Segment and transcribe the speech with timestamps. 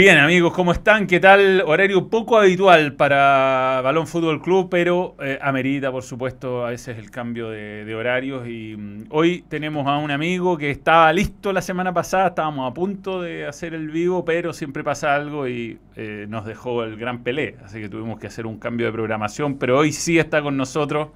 [0.00, 1.06] Bien, amigos, ¿cómo están?
[1.06, 1.62] ¿Qué tal?
[1.66, 7.10] Horario poco habitual para Balón Fútbol Club, pero eh, amerita, por supuesto, a veces el
[7.10, 8.48] cambio de, horarios.
[8.48, 12.72] Y mm, hoy tenemos a un amigo que estaba listo la semana pasada, estábamos a
[12.72, 17.22] punto de hacer el vivo, pero siempre pasa algo y eh, nos dejó el gran
[17.22, 17.56] pelé.
[17.62, 21.08] Así que tuvimos que hacer un cambio de programación, pero hoy sí está con nosotros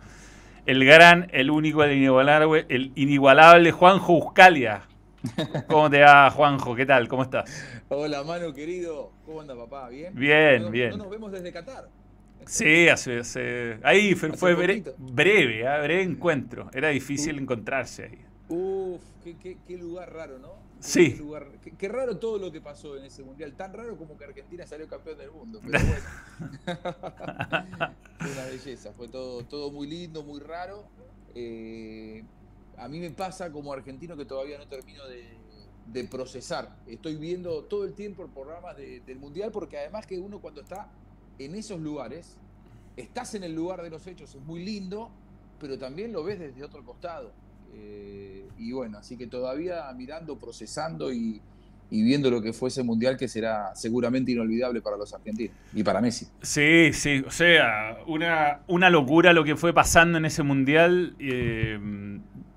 [0.66, 4.82] el gran, el único, el inigualable, el inigualable Juanjo Uscalia.
[5.68, 6.74] ¿Cómo te va, Juanjo?
[6.74, 7.08] ¿Qué tal?
[7.08, 7.50] ¿Cómo estás?
[7.88, 9.10] Hola, Manu, querido.
[9.24, 9.88] ¿Cómo anda, papá?
[9.88, 10.14] ¿Bien?
[10.14, 10.90] Bien, bien.
[10.90, 11.88] No nos vemos desde Qatar.
[12.46, 15.78] Sí, hace, ahí fue, breve, breve, ¿ah?
[15.78, 16.68] breve encuentro.
[16.74, 18.18] Era difícil encontrarse ahí.
[18.48, 20.52] Uf, qué, lugar raro, ¿no?
[20.78, 21.18] Sí.
[21.78, 23.54] Qué, raro todo lo que pasó en ese mundial.
[23.54, 25.60] Tan raro como que Argentina salió campeón del mundo.
[25.64, 25.78] Pero
[26.66, 26.76] bueno.
[28.18, 28.92] fue una belleza.
[28.92, 30.84] Fue todo, todo muy lindo, muy raro.
[31.34, 32.24] Eh,
[32.78, 36.76] a mí me pasa como argentino que todavía no termino de, procesar.
[36.86, 40.88] Estoy viendo todo el tiempo el programa del Mundial porque además que uno cuando está
[41.38, 42.36] en esos lugares,
[42.96, 45.10] estás en el lugar de los hechos, es muy lindo,
[45.60, 47.32] pero también lo ves desde otro costado.
[47.74, 51.40] Eh, y bueno, así que todavía mirando, procesando y,
[51.90, 56.00] viendo lo que fue ese mundial que será seguramente inolvidable para los argentinos y para
[56.00, 56.26] Messi.
[56.42, 61.14] Sí, sí, o sea, una, una locura lo que fue pasando en ese mundial.
[61.20, 61.78] Eh,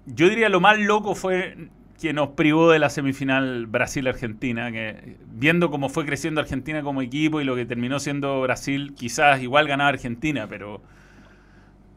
[0.07, 1.69] yo diría lo más loco fue
[2.00, 7.41] que nos privó de la semifinal Brasil-Argentina, que viendo cómo fue creciendo Argentina como equipo
[7.41, 10.81] y lo que terminó siendo Brasil, quizás igual ganaba Argentina, pero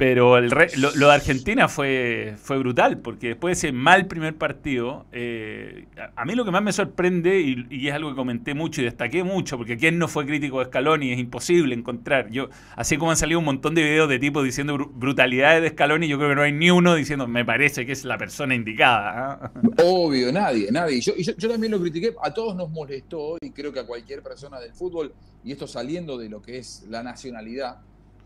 [0.00, 5.04] pero el lo, de Argentina fue, fue brutal, porque después de ese mal primer partido,
[5.12, 8.84] eh, a, mí lo que más me sorprende, y, es algo que comenté mucho y
[8.84, 12.30] destaqué mucho, porque quién no fue crítico de Scaloni, es imposible encontrar.
[12.30, 16.08] Yo, así como han salido un montón de videos de tipos diciendo brutalidades de Scaloni,
[16.08, 19.38] yo creo que no hay ni uno diciendo, me parece que es la persona indicada.
[19.42, 19.52] ¿ah?
[19.84, 21.02] Obvio, nadie, nadie.
[21.02, 24.22] Yo, yo, yo también lo critiqué, a todos nos molestó, y creo que a cualquier
[24.22, 25.12] persona del fútbol,
[25.44, 27.80] y esto saliendo de lo que es la nacionalidad,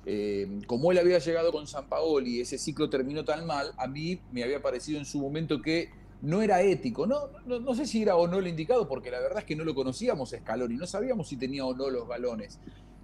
[0.07, 3.87] eh, como él había llegado con San Paoli y ese ciclo terminó tan mal, a
[3.87, 5.91] mí me había parecido en su momento que
[6.23, 7.07] no era ético.
[7.07, 9.75] No, sé si era o no el indicado, porque la verdad es que no lo
[9.75, 12.59] conocíamos a Scaloni, no sabíamos si tenía o no los galones.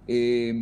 [0.07, 0.53] Eh,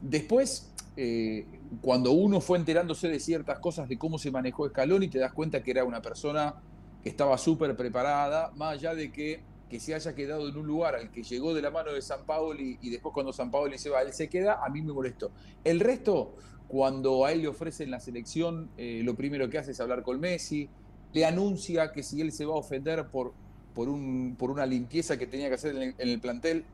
[0.00, 1.46] después, eh,
[1.80, 5.62] cuando uno fue enterándose de ciertas cosas de cómo se manejó Scaloni, te das cuenta
[5.62, 6.54] que era una persona
[7.02, 10.96] que estaba súper preparada, más allá de que que se haya quedado en un lugar
[10.96, 13.88] al que llegó de la mano de San Paoli y después cuando San Paoli se
[13.88, 15.30] va, él se queda, a mí me molestó.
[15.64, 16.34] El resto,
[16.68, 20.20] cuando a él le ofrecen la selección, eh, lo primero que hace es hablar con
[20.20, 20.68] Messi,
[21.12, 23.32] le anuncia que si él se va a ofender por,
[23.74, 26.64] por, un, por una limpieza que tenía que hacer en el, plantel,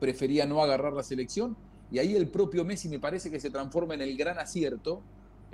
[0.00, 1.56] prefería no agarrar la selección.
[1.90, 5.02] Y ahí el propio Messi me parece que se transforma en el gran acierto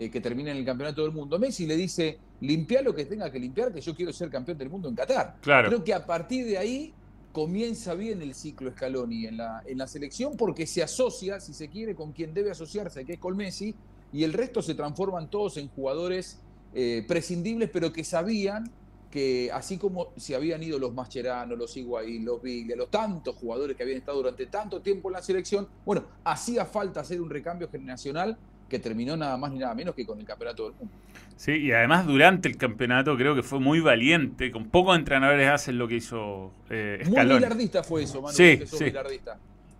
[0.01, 1.39] eh, que termina en el campeonato del mundo.
[1.39, 4.71] Messi le dice, limpia lo que tenga que limpiar, que yo quiero ser campeón del
[4.71, 5.37] mundo en Qatar.
[5.43, 5.69] Claro.
[5.69, 6.95] Creo que a partir de ahí
[7.33, 11.69] comienza bien el ciclo Scaloni en la, en la selección porque se asocia, si se
[11.69, 13.75] quiere, con quien debe asociarse, que es con Messi,
[14.11, 16.41] y el resto se transforman todos en jugadores
[16.73, 18.71] eh, prescindibles, pero que sabían
[19.11, 23.77] que así como se habían ido los Mascherano, los Higuaín, los Biglia, los tantos jugadores
[23.77, 27.69] que habían estado durante tanto tiempo en la selección, bueno, hacía falta hacer un recambio
[27.69, 28.39] generacional
[28.71, 30.95] que terminó nada más ni nada menos que con el campeonato del mundo.
[31.37, 35.77] Sí, y además durante el campeonato creo que fue muy valiente, con pocos entrenadores hacen
[35.77, 38.93] lo que hizo eh, Muy bilardista fue eso, Manu, sí, sí.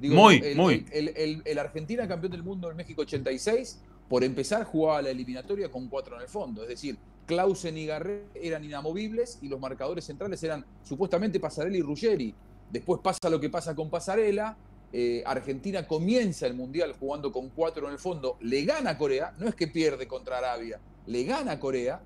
[0.01, 0.85] muy, muy.
[0.91, 6.17] El, Argentina campeón del mundo en México 86, por empezar jugaba la eliminatoria con cuatro
[6.17, 10.65] en el fondo, es decir, Clausen y Garré eran inamovibles y los marcadores centrales eran
[10.83, 12.35] supuestamente Pasarela y Ruggeri.
[12.71, 14.57] Después pasa lo que pasa con Pasarela,
[14.93, 19.49] eh, Argentina comienza el Mundial jugando con cuatro en el fondo, le gana Corea, no
[19.49, 22.01] es que pierde contra Arabia, le gana Corea.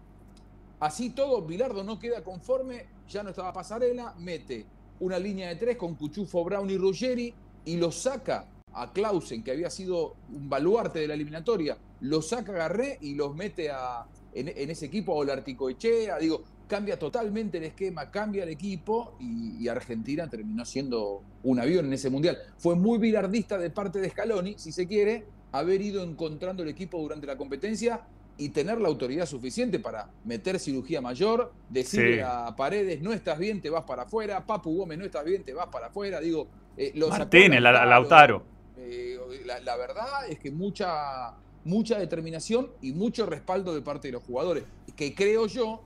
[0.81, 4.67] Así todo, Bilardo no queda conforme, ya no estaba pasarela, mete
[5.01, 7.35] una línea de tres con Cuchufo, Brown y Ruggeri
[7.65, 12.53] y lo saca a Clausen, que había sido un baluarte de la eliminatoria, lo saca
[12.53, 18.11] Garré y los mete a, en, ese equipo a Echea, Digo, cambia totalmente el esquema,
[18.11, 22.37] cambia el equipo y, Argentina terminó siendo un avión en ese mundial.
[22.59, 27.01] Fue muy bilardista de parte de Scaloni, si se quiere, haber ido encontrando el equipo
[27.01, 28.03] durante la competencia
[28.37, 33.63] y tener la autoridad suficiente para meter cirugía mayor, decirle a Paredes, no estás bien,
[33.63, 36.49] te vas para afuera, Papu Gómez, no estás bien, te vas para afuera, digo...
[36.77, 38.43] Eh, los Martínez, Lautaro.
[38.77, 41.35] Eh, la, verdad es que mucha,
[41.65, 44.65] mucha determinación y mucho respaldo de parte de los jugadores,
[44.97, 45.83] que creo yo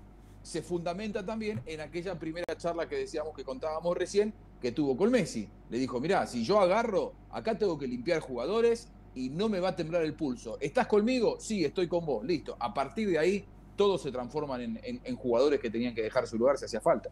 [0.48, 5.10] se fundamenta también en aquella primera charla que decíamos que contábamos recién, que tuvo con
[5.10, 5.46] Messi.
[5.68, 9.68] Le dijo, mirá, si yo agarro, acá tengo que limpiar jugadores y no me va
[9.68, 10.56] a temblar el pulso.
[10.58, 11.36] ¿Estás conmigo?
[11.38, 12.24] Sí, estoy con vos.
[12.24, 12.56] Listo.
[12.58, 13.44] A partir de ahí,
[13.76, 17.10] todos se transforman en, jugadores que tenían que dejar su lugar si hacía falta.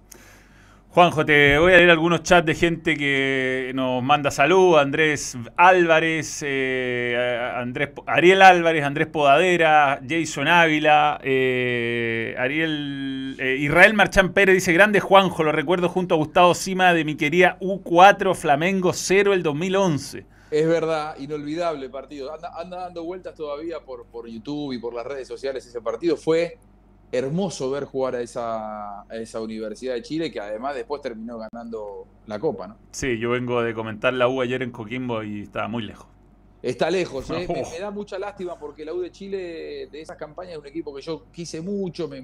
[0.96, 4.78] Juanjo, te voy a leer algunos chats de gente que nos manda salud.
[4.78, 14.32] Andrés Álvarez, eh, Andrés, Ariel Álvarez, Andrés Podadera, Jason Ávila, eh, Ariel, eh, Israel Marchán
[14.32, 18.94] Pérez dice, grande Juanjo, lo recuerdo junto a Gustavo Sima de mi querida U4 Flamengo
[18.94, 20.24] 0 el 2011.
[20.50, 22.32] Es verdad, inolvidable partido.
[22.32, 26.16] Anda, dando vueltas todavía por YouTube y por las redes sociales ese partido.
[26.16, 26.56] Fue
[27.12, 32.38] hermoso ver jugar a esa, esa Universidad de Chile, que además después terminó ganando la
[32.38, 32.76] Copa, ¿no?
[32.90, 36.08] Sí, yo vengo de comentar la U ayer en Coquimbo y estaba muy lejos.
[36.62, 37.46] Está lejos, ¿eh?
[37.48, 40.94] me, da mucha lástima porque la U de Chile de esas campañas es un equipo
[40.94, 42.20] que yo quise mucho, me,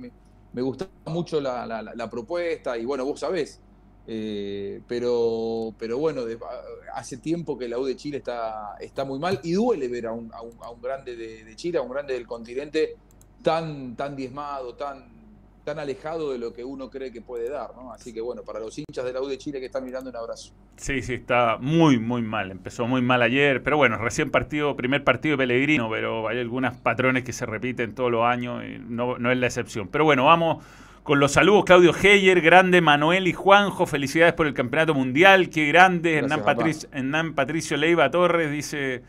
[0.53, 3.61] me, gustaba mucho la, propuesta y bueno, vos sabés.
[4.05, 6.23] Eh, pero, pero bueno,
[6.93, 10.13] hace tiempo que la U de Chile está, está muy mal y duele ver a
[10.13, 12.97] un, a un, grande de, de Chile, a un grande del continente
[13.43, 15.05] tan, tan diezmado, tan,
[15.65, 17.93] tan alejado de lo que uno cree que puede dar, ¿no?
[17.93, 20.17] Así que bueno, para los hinchas de la U de Chile que están mirando, un
[20.17, 20.53] abrazo.
[20.77, 22.51] Sí, sí, está muy, muy mal.
[22.51, 26.77] Empezó muy mal ayer, pero bueno, recién partido, primer partido de Pellegrino, pero hay algunos
[26.79, 29.89] patrones que se repiten todos los años y no, no es la excepción.
[29.89, 30.65] Pero bueno, vamos
[31.03, 35.67] con los saludos, Claudio Heyer, grande Manuel y Juanjo, felicidades por el campeonato mundial, qué
[35.67, 39.03] grande, Hernán, Patricio, Hernán Patricio Leiva Torres dice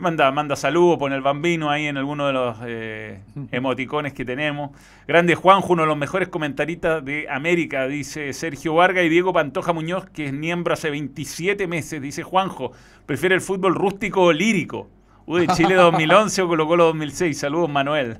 [0.00, 3.20] Manda, manda saludos, pone el bambino ahí en alguno de los eh,
[3.50, 4.70] emoticones que tenemos.
[5.06, 9.72] Grande Juanjo, uno de los mejores comentaristas de América, dice Sergio Vargas y Diego Pantoja
[9.74, 12.00] Muñoz, que es miembro hace 27 meses.
[12.00, 12.72] Dice Juanjo,
[13.04, 14.88] prefiere el fútbol rústico o lírico.
[15.26, 17.38] U de Chile 2011 o Colo Colo 2006.
[17.38, 18.18] Saludos, Manuel.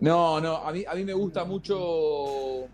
[0.00, 2.66] No, no, a mí, a mí me gusta mucho.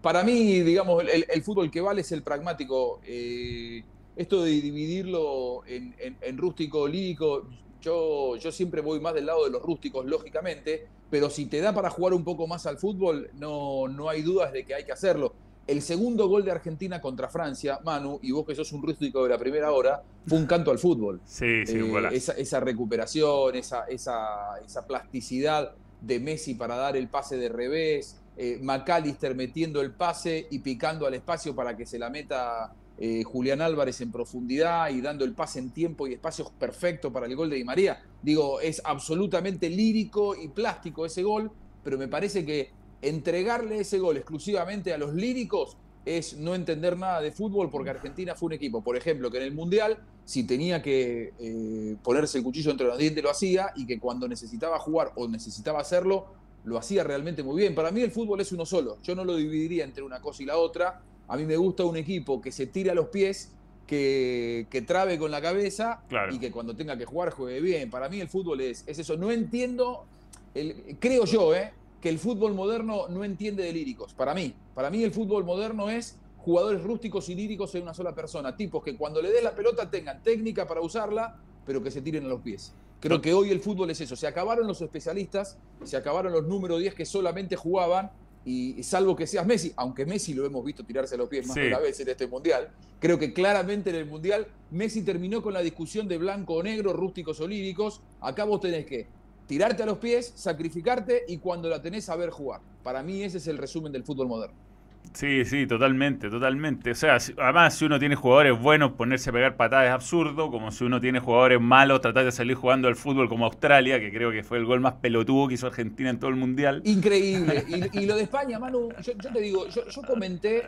[0.00, 3.00] Para mí, digamos, el, fútbol que vale es el pragmático.
[3.04, 3.82] Eh,
[4.16, 7.46] esto de dividirlo en, rústico, lírico,
[7.80, 11.72] yo, yo siempre voy más del lado de los rústicos, lógicamente, pero si te da
[11.72, 14.92] para jugar un poco más al fútbol, no, no hay dudas de que hay que
[14.92, 15.34] hacerlo.
[15.66, 19.28] El segundo gol de Argentina contra Francia, Manu, y vos que sos un rústico de
[19.28, 21.20] la primera hora, fue un canto al fútbol.
[21.26, 27.08] Sí, sí, eh, esa, esa, recuperación, esa, esa, esa, plasticidad de Messi para dar el
[27.08, 31.98] pase de revés, eh, McAllister metiendo el pase y picando al espacio para que se
[31.98, 32.72] la meta
[33.02, 37.24] eh, Julián Álvarez en profundidad y dando el pase en tiempo y espacio perfecto para
[37.24, 38.02] el gol de Di María.
[38.22, 41.50] Digo, es absolutamente lírico y plástico ese gol,
[41.82, 47.22] pero me parece que entregarle ese gol exclusivamente a los líricos es no entender nada
[47.22, 50.82] de fútbol porque Argentina fue un equipo, por ejemplo, que en el Mundial, si tenía
[50.82, 55.12] que eh, ponerse el cuchillo entre los dientes, lo hacía y que cuando necesitaba jugar
[55.16, 56.26] o necesitaba hacerlo,
[56.64, 57.74] lo hacía realmente muy bien.
[57.74, 60.46] Para mí el fútbol es uno solo, yo no lo dividiría entre una cosa y
[60.46, 63.52] la otra a mí me gusta un equipo que se tire a los pies,
[63.86, 67.88] que, que trabe con la cabeza y que cuando tenga que jugar juegue bien.
[67.88, 69.16] Para mí el fútbol es, es eso.
[69.16, 70.06] No entiendo,
[70.54, 74.12] el, creo yo, eh, que el fútbol moderno no entiende de líricos.
[74.12, 78.12] Para mí, para mí el fútbol moderno es jugadores rústicos y líricos en una sola
[78.12, 78.56] persona.
[78.56, 82.24] Tipos que cuando le dé la pelota tengan técnica para usarla, pero que se tiren
[82.24, 82.72] a los pies.
[82.98, 84.16] Creo que hoy el fútbol es eso.
[84.16, 88.10] Se acabaron los especialistas, se acabaron los número 10 que solamente jugaban
[88.44, 91.56] y salvo que seas Messi, aunque Messi lo hemos visto tirarse a los pies más
[91.56, 95.52] de una vez en este mundial, creo que claramente en el mundial Messi terminó con
[95.52, 98.00] la discusión de blanco o negro, rústicos o líricos.
[98.20, 99.06] Acá vos tenés que
[99.46, 102.60] tirarte a los pies, sacrificarte y cuando la tenés saber jugar.
[102.82, 104.69] Para mí ese es el resumen del fútbol moderno.
[105.12, 106.92] Sí, sí, totalmente, totalmente.
[106.92, 110.70] O sea, además, si uno tiene jugadores buenos, ponerse a pegar patadas es absurdo, como
[110.70, 114.30] si uno tiene jugadores malos, tratar de salir jugando al fútbol como Australia, que creo
[114.30, 116.82] que fue el gol más pelotudo que hizo Argentina en todo el mundial.
[116.84, 117.64] Increíble.
[117.92, 120.62] Y, lo de España, Manu, yo, te digo, yo, comenté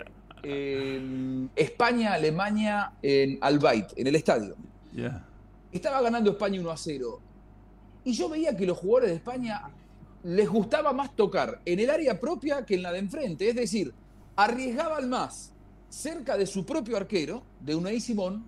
[1.54, 4.56] España-Alemania en Albait, en el estadio.
[5.70, 7.20] Estaba ganando España 1 a 0.
[8.04, 9.62] Y yo veía que los jugadores de España
[10.24, 13.48] les gustaba más tocar en el área propia que en la de enfrente.
[13.48, 13.92] Es decir,
[14.36, 15.52] arriesgaban más
[15.88, 18.44] cerca de su propio arquero, de Unai Simón,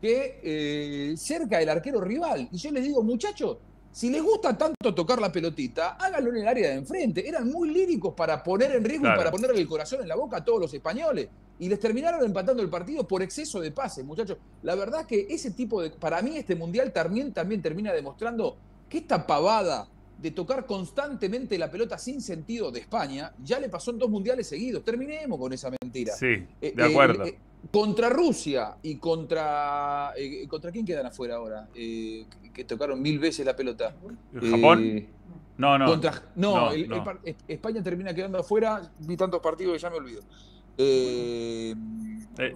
[0.00, 2.48] que eh, cerca del arquero rival.
[2.50, 3.58] Y yo les digo, muchachos,
[3.96, 7.26] si les gusta tanto tocar la pelotita, háganlo en el área de enfrente.
[7.26, 10.38] Eran muy líricos para poner en riesgo y para ponerle el corazón en la boca
[10.38, 11.28] a todos los españoles.
[11.58, 14.36] Y les terminaron empatando el partido por exceso de pases, muchachos.
[14.62, 15.88] La verdad que ese tipo de.
[15.88, 21.70] Para mí, este mundial también, también termina demostrando que esta pavada de tocar constantemente la
[21.70, 24.82] pelota sin sentido de España, ya le pasó en dos mundiales seguidos.
[24.82, 26.14] Terminemos con esa mentira.
[26.14, 27.26] Sí, de eh, acuerdo.
[27.26, 27.38] Eh,
[27.70, 30.12] contra Rusia y contra.
[30.16, 31.68] Eh, ¿Contra quién quedan afuera ahora?
[31.74, 33.94] que tocaron mil veces la pelota.
[34.50, 35.06] ¿Japón?
[35.58, 36.00] no, no.
[36.36, 36.70] no,
[37.46, 38.90] España termina quedando afuera.
[39.00, 40.22] Vi tantos partidos que ya me olvido.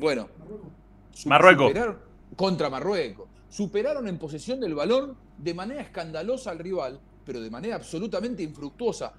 [0.00, 0.28] bueno.
[1.26, 1.72] Marruecos.
[2.36, 3.28] contra Marruecos.
[3.50, 7.00] Superaron en posesión del balón de manera escandalosa al rival
[7.30, 9.12] pero de manera absolutamente infructuosa.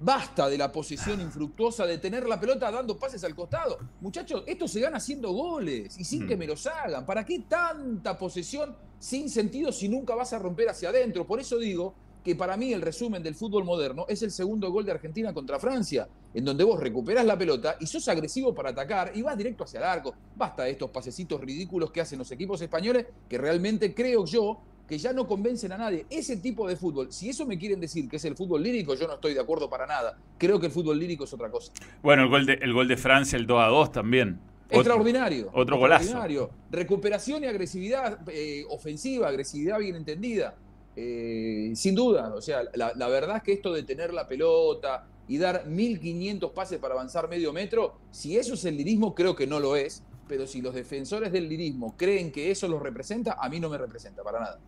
[0.00, 3.78] Basta de la posesión infructuosa, de tener la pelota dando pases al costado.
[4.00, 6.38] Muchachos, esto se gana haciendo goles y sin que mm.
[6.38, 7.04] me los hagan.
[7.04, 11.26] ¿Para qué tanta posesión sin sentido si nunca vas a romper hacia adentro?
[11.26, 11.94] Por eso digo
[12.24, 15.58] que para mí el resumen del fútbol moderno es el segundo gol de Argentina contra
[15.58, 19.64] Francia, en donde vos recuperás la pelota y sos agresivo para atacar y vas directo
[19.64, 20.14] hacia el arco.
[20.34, 24.98] Basta de estos pasecitos ridículos que hacen los equipos españoles que realmente creo yo que
[24.98, 26.06] ya no convencen a nadie.
[26.08, 29.06] Ese tipo de fútbol, si eso me quieren decir que es el fútbol lírico, yo
[29.06, 30.16] no estoy de acuerdo para nada.
[30.38, 31.70] Creo que el fútbol lírico es otra cosa.
[32.02, 34.40] Bueno, el gol de, el gol de Francia, el 2 a 2 también.
[34.70, 35.50] Extraordinario.
[35.52, 36.50] Otro, golazo.
[36.70, 40.54] Recuperación y agresividad eh, ofensiva, agresividad bien entendida.
[40.96, 45.06] Eh, sin duda, o sea, la, la, verdad es que esto de tener la pelota
[45.28, 49.46] y dar 1500 pases para avanzar medio metro, si eso es el lirismo, creo que
[49.46, 53.48] no lo es pero si los defensores del lirismo creen que eso los representa, a
[53.48, 54.58] mí no me representa para nada.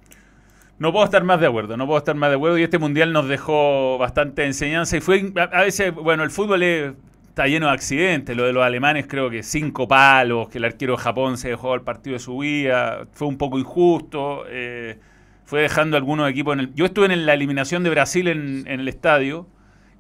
[0.79, 3.13] No puedo estar más de acuerdo, no puedo estar más de acuerdo y este mundial
[3.13, 8.35] nos dejó bastante enseñanza y fue a veces, bueno, el fútbol está lleno de accidentes,
[8.35, 11.75] lo de los alemanes creo que cinco palos, que el arquero de Japón se dejó
[11.75, 14.99] al partido de su vida, fue un poco injusto, eh,
[15.45, 16.75] fue dejando algunos equipos en el...
[16.75, 19.47] Yo estuve en la eliminación de Brasil en, en el estadio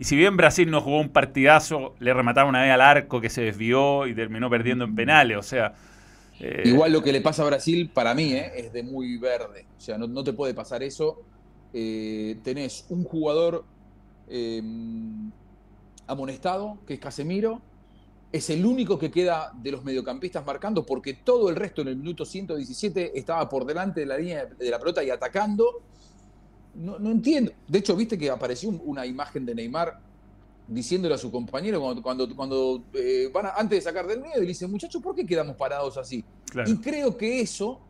[0.00, 3.28] y si bien Brasil no jugó un partidazo, le remataron una vez al arco que
[3.28, 5.36] se desvió y terminó perdiendo en penales.
[5.36, 5.74] O sea.
[6.40, 9.66] Eh, Igual lo que le pasa a Brasil, para mí, eh, es de muy verde.
[9.76, 11.20] O sea, no, te puede pasar eso.
[11.74, 13.66] Eh, tenés un jugador
[16.06, 17.60] amonestado, que es Casemiro.
[18.32, 21.96] Es el único que queda de los mediocampistas marcando, porque todo el resto en el
[21.96, 25.82] minuto 117 estaba por delante de la línea de la pelota y atacando
[26.74, 27.52] no, entiendo.
[27.66, 30.00] De hecho, viste que apareció una imagen de Neymar
[30.66, 34.46] diciéndole a su compañero cuando, cuando, eh, van antes de sacar del medio y le
[34.46, 36.24] dice, muchachos, ¿por qué quedamos parados así?
[36.66, 37.80] Y creo que eso,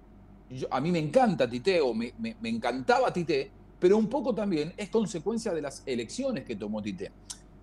[0.70, 4.88] a mí me encanta Tite, o me, me, encantaba Tite, pero un poco también es
[4.88, 7.12] consecuencia de las elecciones que tomó Tite.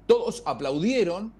[0.05, 1.33] Todos aplaudieron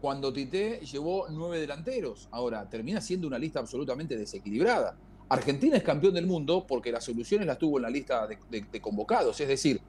[0.00, 2.28] cuando Tite llevó nueve delanteros.
[2.30, 4.96] Ahora, termina siendo una lista absolutamente desequilibrada.
[5.28, 9.40] Argentina es campeón del mundo porque las soluciones las tuvo en la lista de, convocados.
[9.40, 9.80] Es decir,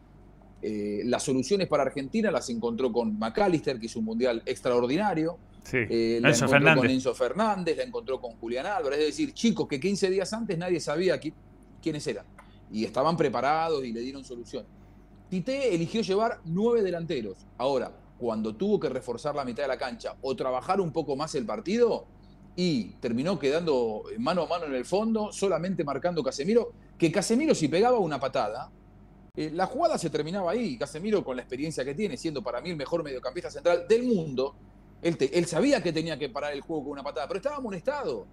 [0.62, 5.38] eh, las soluciones para Argentina las encontró con McAllister, que hizo un mundial extraordinario.
[5.63, 5.77] Sí.
[5.89, 9.00] Eh, la encontró con Enzo Fernández, la encontró con Julián Álvarez.
[9.00, 11.19] Es decir, chicos que 15 días antes nadie sabía
[11.81, 12.25] quiénes eran.
[12.72, 14.65] Y estaban preparados y le dieron solución.
[15.29, 17.46] Tite eligió llevar nueve delanteros.
[17.58, 21.36] Ahora, cuando tuvo que reforzar la mitad de la cancha o trabajar un poco más
[21.36, 22.05] el partido,
[22.62, 27.70] y terminó quedando mano a mano en el fondo, solamente marcando Casemiro, que Casemiro si
[27.70, 28.70] pegaba una patada,
[29.34, 30.78] eh, la jugada se terminaba ahí.
[30.78, 34.56] Casemiro con la experiencia que tiene, siendo para mí el mejor mediocampista central del mundo,
[35.01, 38.28] él, él sabía que tenía que parar el juego con una patada, pero estaba amonestado.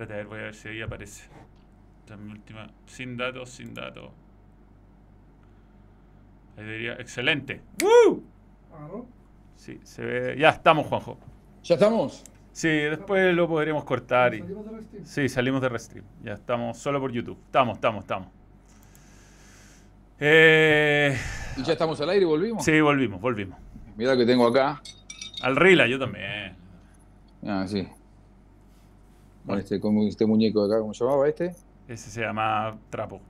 [0.00, 1.28] Espérate, a ver, voy a ver si ahí aparece.
[2.00, 2.70] Esta es mi última.
[2.86, 4.10] Sin datos, sin datos.
[6.56, 7.60] Ahí diría, excelente.
[7.82, 8.24] ¡Woo!
[9.56, 10.36] Sí, se ve.
[10.38, 11.18] Ya estamos, Juanjo.
[11.64, 12.24] ¿Ya estamos?
[12.50, 14.34] Sí, después lo podremos cortar.
[14.34, 14.42] Y...
[15.04, 16.06] Sí, salimos de Restream.
[16.22, 17.36] Ya estamos solo por YouTube.
[17.44, 18.28] Estamos, estamos, estamos.
[20.18, 21.14] Eh...
[21.58, 22.64] ¿Y ya estamos al aire y volvimos?
[22.64, 23.58] Sí, volvimos, volvimos.
[23.98, 24.80] Mira que tengo acá.
[25.42, 26.56] Al Rila, yo también.
[27.44, 27.86] Ah, sí.
[29.48, 31.54] Este, como este muñeco de acá, ¿cómo se llamaba este?
[31.88, 33.20] Ese se llama Trapo.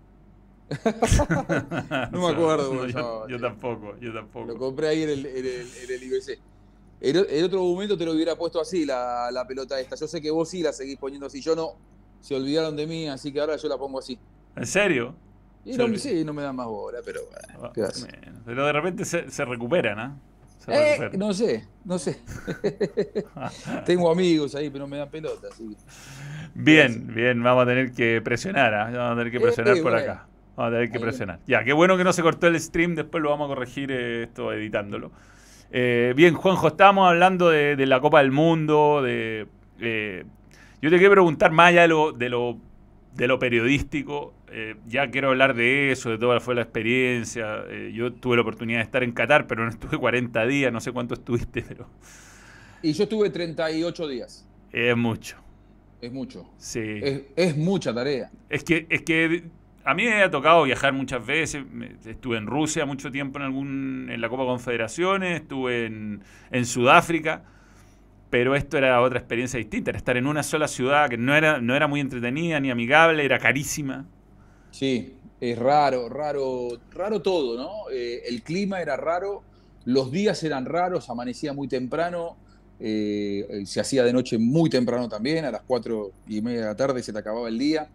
[2.12, 2.74] no me acuerdo.
[2.74, 4.46] No, yo, yo, tampoco, yo tampoco.
[4.46, 6.38] Lo compré ahí en el, en el, en el IBC.
[7.00, 9.96] En, otro momento te lo hubiera puesto así la, la, pelota esta.
[9.96, 11.40] Yo sé que vos sí la seguís poniendo así.
[11.40, 11.74] Yo no.
[12.20, 14.18] Se olvidaron de mí, así que ahora yo la pongo así.
[14.54, 15.14] ¿En serio?
[15.64, 17.72] Y no, sí, no me dan más bola, pero bueno,
[18.44, 20.18] Pero de repente se, se recuperan, ¿ah?
[20.18, 20.29] ¿eh?
[21.16, 22.18] No sé, no sé.
[23.86, 25.48] Tengo amigos ahí, pero no me dan pelota.
[26.54, 28.90] Bien, bien, vamos a tener que presionar, ¿ah?
[28.90, 30.26] vamos a tener que eh, presionar por acá.
[30.56, 31.40] Vamos a tener que presionar.
[31.46, 34.24] Ya, qué bueno que no se cortó el stream, después lo vamos a corregir eh,
[34.24, 35.10] esto editándolo.
[35.70, 39.46] bien, Juanjo, estábamos hablando de, la Copa del Mundo, de...
[39.78, 42.58] yo te quiero preguntar más allá de lo, de lo,
[43.14, 47.64] de lo periodístico, eh, ya quiero hablar de eso, de toda fue la experiencia.
[47.68, 50.80] Eh, yo tuve la oportunidad de estar en Qatar, pero no estuve 40 días, no
[50.80, 51.88] sé cuánto estuviste, pero...
[52.82, 54.46] Y yo estuve 38 días.
[54.72, 55.36] Es mucho.
[56.00, 56.48] Es mucho.
[56.56, 57.00] Sí.
[57.36, 58.30] Es, mucha tarea.
[58.48, 59.44] Es que, es que
[59.84, 61.62] a mí me ha tocado viajar muchas veces.
[62.06, 67.44] Estuve en Rusia mucho tiempo en, algún, en la Copa Confederaciones, estuve en, en Sudáfrica
[68.30, 71.60] pero esto era otra experiencia distinta, era estar en una sola ciudad que no era,
[71.60, 74.06] no era muy entretenida ni amigable, era carísima.
[74.70, 77.90] Sí, es raro, raro, raro todo, ¿no?
[77.90, 79.42] Eh, el clima era raro,
[79.84, 82.36] los días eran raros, amanecía muy temprano,
[82.78, 86.76] eh, se hacía de noche muy temprano también, a las cuatro y media de la
[86.76, 87.88] tarde se te acababa el día.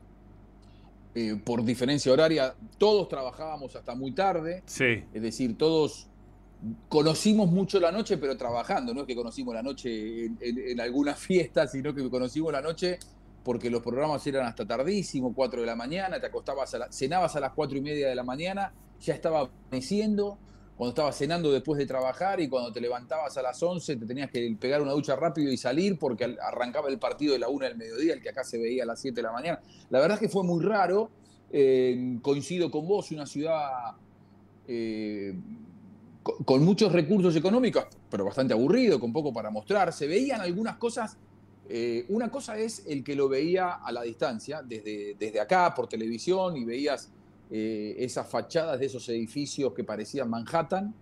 [1.18, 4.64] Eh, por diferencia horaria, todos trabajábamos hasta muy tarde.
[4.66, 5.06] Sí.
[5.14, 6.08] Es decir, todos
[6.90, 8.94] conocimos mucho la noche, pero trabajando.
[8.94, 13.00] No es que conocimos la noche en, en alguna fiesta, sino que conocimos la noche
[13.46, 17.40] porque los programas eran hasta tardísimo, 4 de la mañana, te acostabas, a cenabas a
[17.40, 20.40] las 4 y media de la mañana, ya estaba amaneciendo,
[20.76, 24.32] cuando estabas cenando después de trabajar y cuando te levantabas a las 11 te tenías
[24.32, 27.78] que pegar una ducha rápido y salir porque arrancaba el partido de la 1 del
[27.78, 29.62] mediodía, el que acá se veía a las 7 de la mañana.
[29.92, 31.12] La verdad es que fue muy raro,
[31.52, 33.92] eh, coincido con vos, una ciudad
[34.68, 35.36] eh,
[36.24, 39.94] con muchos recursos económicos, pero bastante aburrido, con poco para mostrar.
[39.94, 41.20] Se veían algunas cosas
[41.68, 45.88] eh, una cosa es el que lo veía a la distancia, desde, desde acá por
[45.88, 47.12] televisión, y veías
[47.50, 50.94] eh, esas fachadas de esos edificios que parecían Manhattan,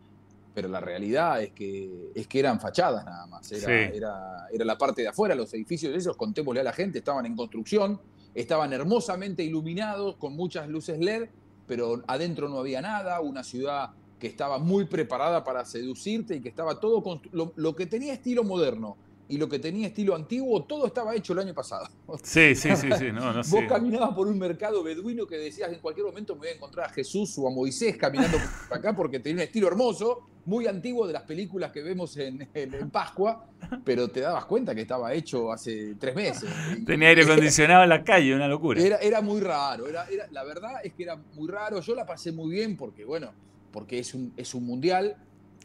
[0.54, 3.52] pero la realidad es que, es que eran fachadas nada más.
[3.52, 7.36] Era, era, la parte de afuera, los edificios esos, contémosle a la gente, estaban en
[7.36, 8.00] construcción,
[8.34, 11.28] estaban hermosamente iluminados, con muchas luces LED,
[11.68, 16.50] pero adentro no había nada, una ciudad que estaba muy preparada para seducirte y que
[16.50, 18.96] estaba todo, lo que tenía estilo moderno
[19.34, 21.88] y lo que tenía estilo antiguo, todo estaba hecho el año pasado.
[22.22, 23.12] Sí, sí, sí, sí.
[23.12, 26.48] No, no Vos caminabas por un mercado beduino que decías en cualquier momento me voy
[26.50, 28.38] a encontrar a Jesús o a Moisés caminando
[28.70, 32.48] por acá porque tenía un estilo hermoso, muy antiguo de las películas que vemos en,
[32.92, 33.48] Pascua,
[33.84, 36.48] pero te dabas cuenta que estaba hecho hace tres meses.
[36.86, 38.80] Tenía aire acondicionado en la calle, una locura.
[38.80, 41.82] Era, era muy raro, era, la verdad es que era muy raro.
[41.82, 43.32] Yo la pasé muy bien porque, bueno,
[43.72, 45.18] porque es un, es un mundial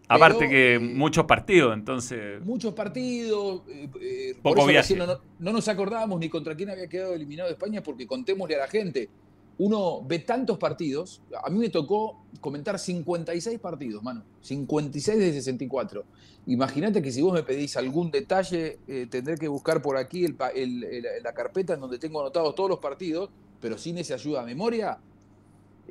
[0.08, 2.42] Aparte que eh, muchos partidos, entonces.
[2.44, 3.62] Muchos partidos.
[3.68, 4.96] Eh, eh, Poco viaje.
[4.96, 9.08] No, nos acordábamos ni contra quién había quedado eliminado España, porque contémosle a la gente.
[9.58, 11.20] Uno ve tantos partidos.
[11.44, 14.24] A mí me tocó comentar 56 partidos, mano.
[14.40, 16.04] 56 de 64.
[16.46, 18.78] Imagínate que si vos me pedís algún detalle,
[19.10, 23.76] tendré que buscar por aquí la carpeta en donde tengo anotados todos los partidos, pero
[23.76, 24.98] sin esa ayuda a memoria,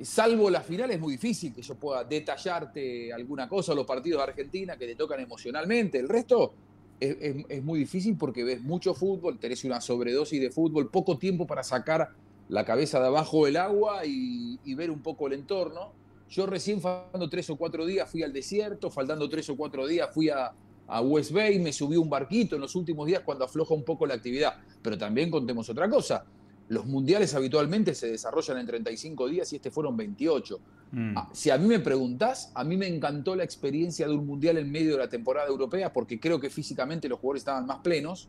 [0.04, 4.32] salvo la final, es muy difícil que yo pueda detallarte alguna cosa, los partidos de
[4.32, 5.98] Argentina que te tocan emocionalmente.
[6.00, 6.54] El resto
[7.00, 11.64] es, muy difícil porque ves mucho fútbol, tenés una sobredosis de fútbol, poco tiempo para
[11.64, 12.12] sacar
[12.50, 15.92] la cabeza de abajo del agua y, ver un poco el entorno.
[16.30, 20.10] Yo recién faltando tres o cuatro días fui al desierto, faltando tres o cuatro días
[20.14, 20.54] fui a,
[20.88, 24.06] a West Bay, me subí un barquito en los últimos días cuando afloja un poco
[24.06, 24.56] la actividad.
[24.82, 26.26] Pero también contemos otra cosa
[26.70, 30.60] los mundiales habitualmente se desarrollan en 35 días y este fueron 28.
[30.92, 31.18] Mm.
[31.18, 34.58] Ah, si a mí me preguntás, a mí me encantó la experiencia de un mundial
[34.58, 38.28] en medio de la temporada europea porque creo que físicamente los jugadores estaban más plenos.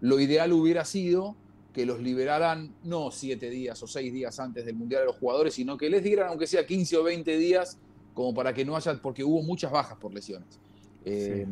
[0.00, 1.34] Lo ideal hubiera sido
[1.72, 5.54] que los liberaran no siete días o seis días antes del mundial a los jugadores,
[5.54, 7.78] sino que les dieran aunque sea 15 o 20 días
[8.14, 10.58] como para que no haya, porque hubo muchas bajas por lesiones.
[11.04, 11.46] Eh,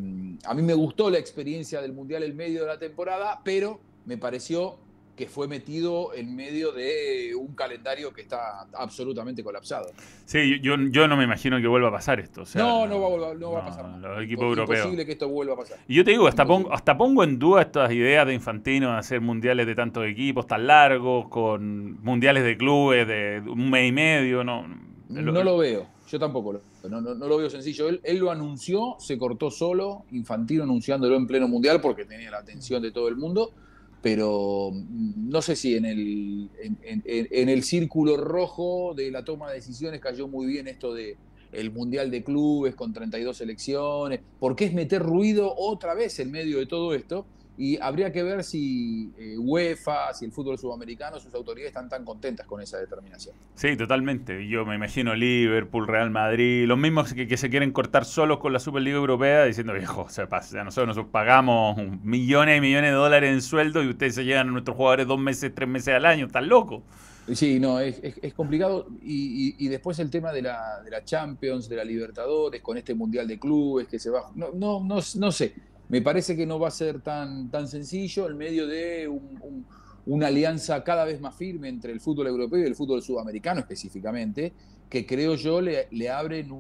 [0.44, 4.18] a mí me gustó la experiencia del mundial en medio de la temporada, pero me
[4.18, 4.79] pareció
[5.17, 9.91] que fue metido en medio de un calendario que está absolutamente colapsado.
[10.27, 12.45] Sí, yo, yo no me imagino que vuelva a pasar esto.
[12.55, 13.99] no, no, va, no va a pasar.
[13.99, 14.79] Los equipos europeos.
[14.79, 15.79] Es imposible que esto vuelva a pasar.
[15.89, 18.99] Y yo te digo, hasta pongo, hasta pongo en duda estas ideas de Infantino de
[18.99, 23.93] hacer mundiales de tantos equipos tan largos, con mundiales de clubes de un mes y
[23.93, 24.45] medio.
[24.45, 24.67] No,
[25.09, 25.87] no lo veo.
[26.09, 27.89] Yo tampoco lo, no, no, no lo veo sencillo.
[27.89, 32.39] Él, él, lo anunció, se cortó solo, Infantino anunciándolo en pleno mundial porque tenía la
[32.39, 33.51] atención de todo el mundo
[34.07, 39.57] pero mm, no sé si en el, en, el círculo rojo de la toma de
[39.57, 41.16] decisiones cayó muy bien esto de
[41.51, 46.59] el Mundial de Clubes con 32 selecciones, porque es meter ruido otra vez en medio
[46.59, 47.27] de todo esto
[47.59, 52.05] y habría que ver si eh, UEFA, si el fútbol sudamericano, sus autoridades están tan
[52.05, 53.35] contentas con esa determinación.
[53.55, 54.47] Sí, totalmente.
[54.47, 58.59] Yo me imagino Liverpool, Real Madrid, los mismos que, se quieren cortar solos con la
[58.59, 63.40] Superliga Europea diciendo, viejo, o sea, nosotros nosotros pagamos millones y millones de dólares en
[63.40, 66.49] sueldo y ustedes se llegan a nuestros jugadores dos meses, tres meses al año, están
[66.49, 66.83] locos.
[67.35, 68.01] Sí, no, es,
[68.35, 68.87] complicado.
[69.03, 73.27] Y, después el tema de la, de la Champions, de la Libertadores, con este Mundial
[73.27, 74.31] de Clubes que se va.
[74.35, 75.55] No, no, no, no sé.
[75.88, 79.09] Me parece que no va a ser tan, tan sencillo en medio de
[80.07, 84.53] una alianza cada vez más firme entre el fútbol europeo y el fútbol sudamericano específicamente,
[84.88, 86.51] que creo yo le, le abren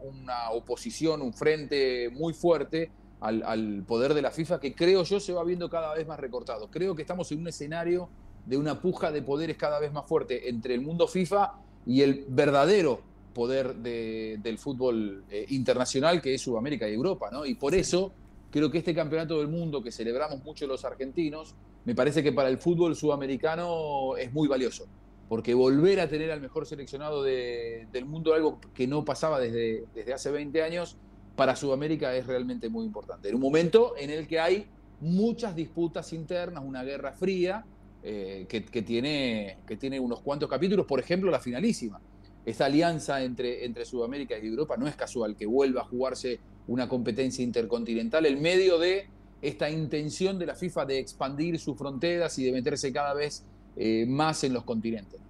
[0.00, 2.90] una oposición, un frente muy fuerte
[3.20, 6.20] al, al, poder de la FIFA que creo yo se va viendo cada vez más
[6.20, 6.70] recortado.
[6.70, 8.08] Creo que estamos en un escenario
[8.46, 11.54] de una puja de poderes cada vez más fuerte entre el mundo FIFA
[11.86, 13.00] y el verdadero
[13.32, 17.44] poder del fútbol eh, internacional que es Sudamérica y Europa, ¿no?
[17.44, 18.12] Y por eso
[18.54, 22.48] Creo que este campeonato del mundo que celebramos mucho los argentinos, me parece que para
[22.48, 24.86] el fútbol sudamericano es muy valioso,
[25.28, 30.14] porque volver a tener al mejor seleccionado del mundo, algo que no pasaba desde, desde
[30.14, 30.96] hace 20 años,
[31.34, 33.28] para Sudamérica es realmente muy importante.
[33.28, 34.68] En un momento en el que hay
[35.00, 37.66] muchas disputas internas, una guerra fría,
[38.04, 42.00] eh, que, tiene, que tiene unos cuantos capítulos, por ejemplo, la finalísima.
[42.46, 46.88] Esta alianza entre, entre Sudamérica y Europa no es casual que vuelva a jugarse una
[46.88, 49.06] competencia intercontinental en medio de
[49.42, 53.44] esta intención de la FIFA de expandir sus fronteras y de meterse cada vez
[53.76, 55.20] eh, más en los continentes.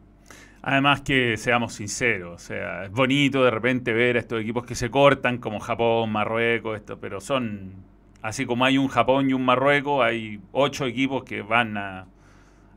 [0.63, 4.75] Además que seamos sinceros, o sea, es bonito de repente ver a estos equipos que
[4.75, 7.75] se cortan como Japón, Marruecos, esto, pero son,
[8.23, 12.07] así como hay un Japón y un Marruecos, hay ocho equipos que van a,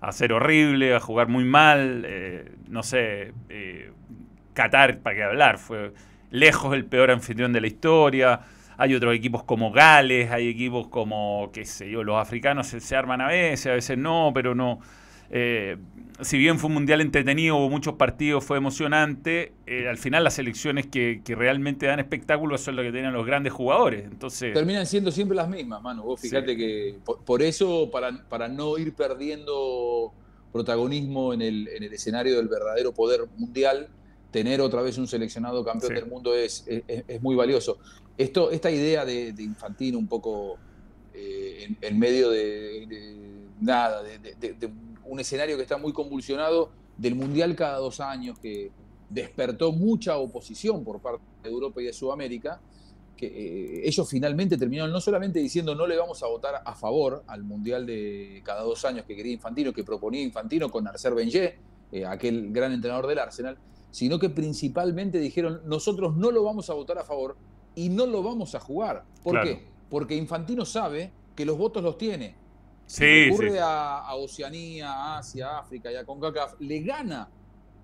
[0.01, 3.91] a ser horrible, a jugar muy mal, eh, no sé, eh,
[4.53, 5.93] Qatar, para qué hablar, fue
[6.31, 8.41] lejos el peor anfitrión de la historia.
[8.77, 13.21] Hay otros equipos como Gales, hay equipos como, qué sé yo, los africanos se, arman
[13.21, 14.79] a veces, a veces no, pero no.
[15.29, 15.77] Eh,
[16.21, 20.35] si bien fue un mundial entretenido, hubo muchos partidos, fue emocionante, eh, al final las
[20.35, 24.05] selecciones que, realmente dan espectáculos son las que tienen los grandes jugadores.
[24.05, 26.03] Entonces, Terminan siendo siempre las mismas, mano.
[26.03, 30.13] Vos fíjate que por, eso, para, para no ir perdiendo
[30.51, 33.89] protagonismo en el, en el escenario del verdadero poder mundial,
[34.31, 37.77] tener otra vez un seleccionado campeón del mundo es, es, muy valioso.
[38.17, 40.57] Esto, esta idea de, de Infantino un poco
[41.19, 42.87] eh, en, medio de,
[43.59, 44.71] nada, de,
[45.05, 48.71] un escenario que está muy convulsionado, del Mundial cada dos años, que
[49.09, 52.59] despertó mucha oposición por parte de Europa y de Sudamérica,
[53.15, 57.23] que eh, ellos finalmente terminaron no solamente diciendo no le vamos a votar a favor
[57.25, 61.57] al Mundial de cada dos años que quería Infantino, que proponía Infantino con Arcer Benjé,
[61.91, 63.57] eh, aquel gran entrenador del Arsenal,
[63.91, 67.37] sino que principalmente dijeron, nosotros no lo vamos a votar a favor
[67.75, 69.03] y no lo vamos a jugar.
[69.23, 69.67] ¿Por qué?
[69.89, 72.35] Porque Infantino sabe que los votos los tiene.
[72.85, 77.29] Si ocurre A, Oceanía, a Asia, África y a CONCACAF, le gana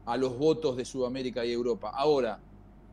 [0.06, 1.92] a los votos de Sudamérica y Europa.
[1.94, 2.40] Ahora,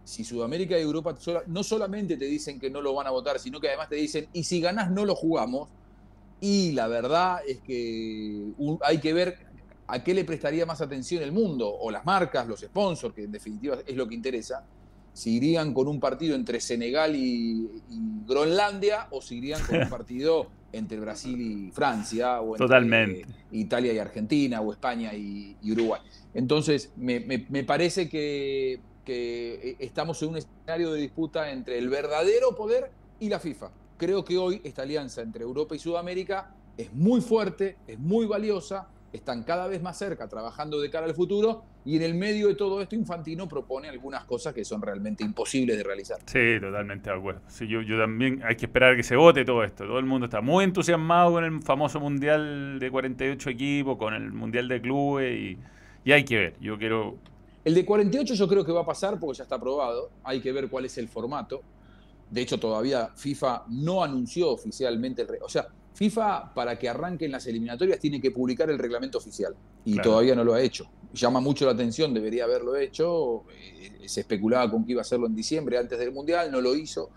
[0.04, 1.14] si Sudamérica y Europa
[1.46, 4.28] no solamente te dicen que no lo van a votar, sino que además te dicen,
[4.32, 5.68] y si ganás no lo jugamos,
[6.40, 9.49] y la verdad es que hay que ver
[9.90, 11.68] ¿a qué le prestaría más atención el mundo?
[11.68, 14.64] O las marcas, los sponsors, que en definitiva es lo que interesa.
[15.12, 17.68] Si irían con un partido entre Senegal y,
[18.26, 23.98] Groenlandia o si irían con un partido entre Brasil y Francia o entre Italia y
[23.98, 26.00] Argentina o España y, Uruguay.
[26.32, 32.92] Entonces, me, parece que, que estamos en un escenario de disputa entre el verdadero poder
[33.18, 33.72] y la FIFA.
[33.96, 38.88] Creo que hoy esta alianza entre Europa y Sudamérica es muy fuerte, es muy valiosa,
[39.12, 42.54] están cada vez más cerca trabajando de cara al futuro y en el medio de
[42.54, 46.18] todo esto Infantino propone algunas cosas que son realmente imposibles de realizar.
[46.26, 47.40] Sí, totalmente de acuerdo.
[47.48, 49.84] Sí, yo, yo también hay que esperar que se vote todo esto.
[49.84, 54.32] Todo el mundo está muy entusiasmado con el famoso Mundial de 48 equipos, con el
[54.32, 55.58] Mundial de clubes y,
[56.04, 56.56] y hay que ver.
[56.60, 57.16] Yo quiero...
[57.64, 60.10] El de 48 yo creo que va a pasar porque ya está aprobado.
[60.24, 61.62] Hay que ver cuál es el formato.
[62.30, 67.98] De hecho, todavía FIFA no anunció oficialmente, o sea, FIFA, para que arranquen las eliminatorias,
[67.98, 70.88] tiene que publicar el reglamento oficial y todavía no lo ha hecho.
[71.12, 73.44] Llama mucho la atención, debería haberlo hecho.
[73.52, 76.74] Eh, se especulaba con que iba a hacerlo en diciembre, antes del Mundial, no lo
[76.74, 77.10] hizo.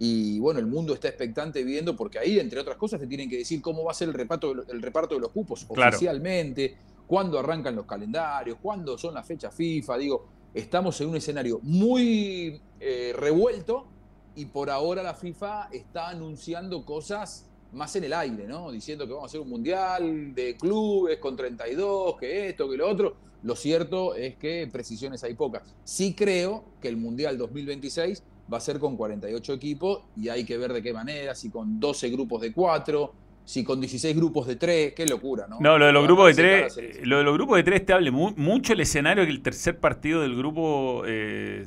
[0.00, 3.38] Y bueno, el mundo está expectante viendo, porque ahí, entre otras cosas, te tienen que
[3.38, 6.76] decir cómo va a ser el reparto, el reparto de los cupos oficialmente,
[7.06, 9.98] cuándo arrancan los calendarios, cuándo son las fechas FIFA.
[9.98, 13.86] Digo, estamos en un escenario muy eh, revuelto
[14.36, 18.70] y por ahora la FIFA está anunciando cosas más en el aire, ¿no?
[18.70, 22.88] Diciendo que vamos a hacer un mundial de clubes con 32, que esto, que lo
[22.88, 23.16] otro.
[23.42, 25.62] Lo cierto es que precisiones hay pocas.
[25.84, 30.56] Sí creo que el mundial 2026 va a ser con 48 equipos y hay que
[30.58, 33.12] ver de qué manera, si con 12 grupos de 4,
[33.44, 35.58] si con 16 grupos de 3, qué locura, ¿no?
[35.60, 38.10] No, lo de los grupos de 3, lo de los grupos de 3 te hable
[38.10, 41.66] mucho el escenario que el tercer partido del grupo eh,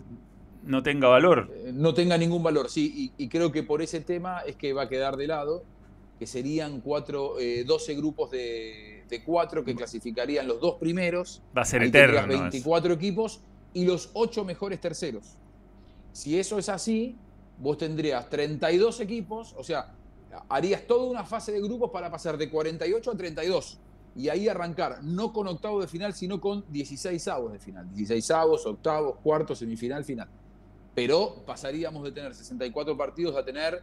[0.63, 1.49] no tenga valor.
[1.51, 4.83] Eh, no tenga ningún valor, sí, y, creo que por ese tema es que va
[4.83, 5.63] a quedar de lado
[6.21, 11.41] que serían cuatro, 12 eh, grupos de, de, cuatro que clasificarían los dos primeros.
[11.57, 12.27] Va a ser eterno.
[12.27, 13.41] 24 equipos
[13.73, 15.35] y los ocho mejores terceros.
[16.13, 17.15] Si eso es así,
[17.57, 19.95] vos tendrías 32 equipos, o sea,
[20.47, 23.79] harías toda una fase de grupos para pasar de 48 a 32
[24.15, 27.91] y ahí arrancar, no con octavos de final, sino con 16 avos de final.
[27.95, 30.29] 16 avos, octavos, cuartos, semifinal, final.
[30.93, 33.81] Pero pasaríamos de tener 64 partidos a tener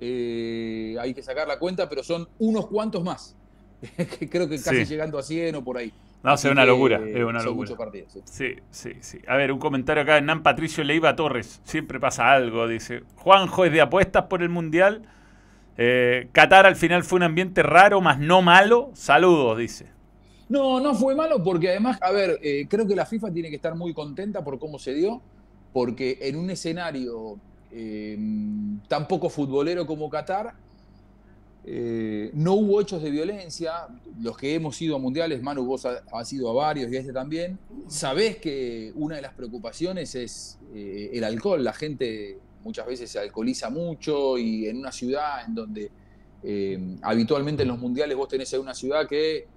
[0.00, 3.36] eh, hay que sacar la cuenta, pero son unos cuantos más.
[4.30, 5.92] Creo que casi llegando a 100 o por ahí.
[6.22, 7.70] No, es una locura, es una locura.
[8.24, 8.56] sí.
[8.70, 8.92] sí.
[9.00, 11.60] sí, A ver, un comentario acá, Nan Patricio Leiva Torres.
[11.62, 13.02] Siempre pasa algo, dice.
[13.16, 15.02] Juanjo es de apuestas por el Mundial.
[15.78, 18.90] Eh, Qatar al final fue un ambiente raro, más no malo.
[18.94, 19.86] Saludos, dice.
[20.48, 23.56] No, no fue malo porque además, a ver, eh, creo que la FIFA tiene que
[23.56, 25.20] estar muy contenta por cómo se dio,
[25.72, 27.38] porque en un escenario
[27.72, 28.18] eh,
[28.88, 30.54] tan poco futbolero como Qatar.
[31.68, 33.88] Eh, no hubo hechos de violencia.
[34.20, 37.58] Los que hemos ido a mundiales, Manu, vos has ido a varios y este también.
[37.88, 41.62] Sabés que una de las preocupaciones es eh, el alcohol.
[41.62, 45.90] La gente muchas veces se alcoholiza mucho y en una ciudad en donde
[47.02, 49.48] habitualmente en los mundiales vos tenés en una ciudad que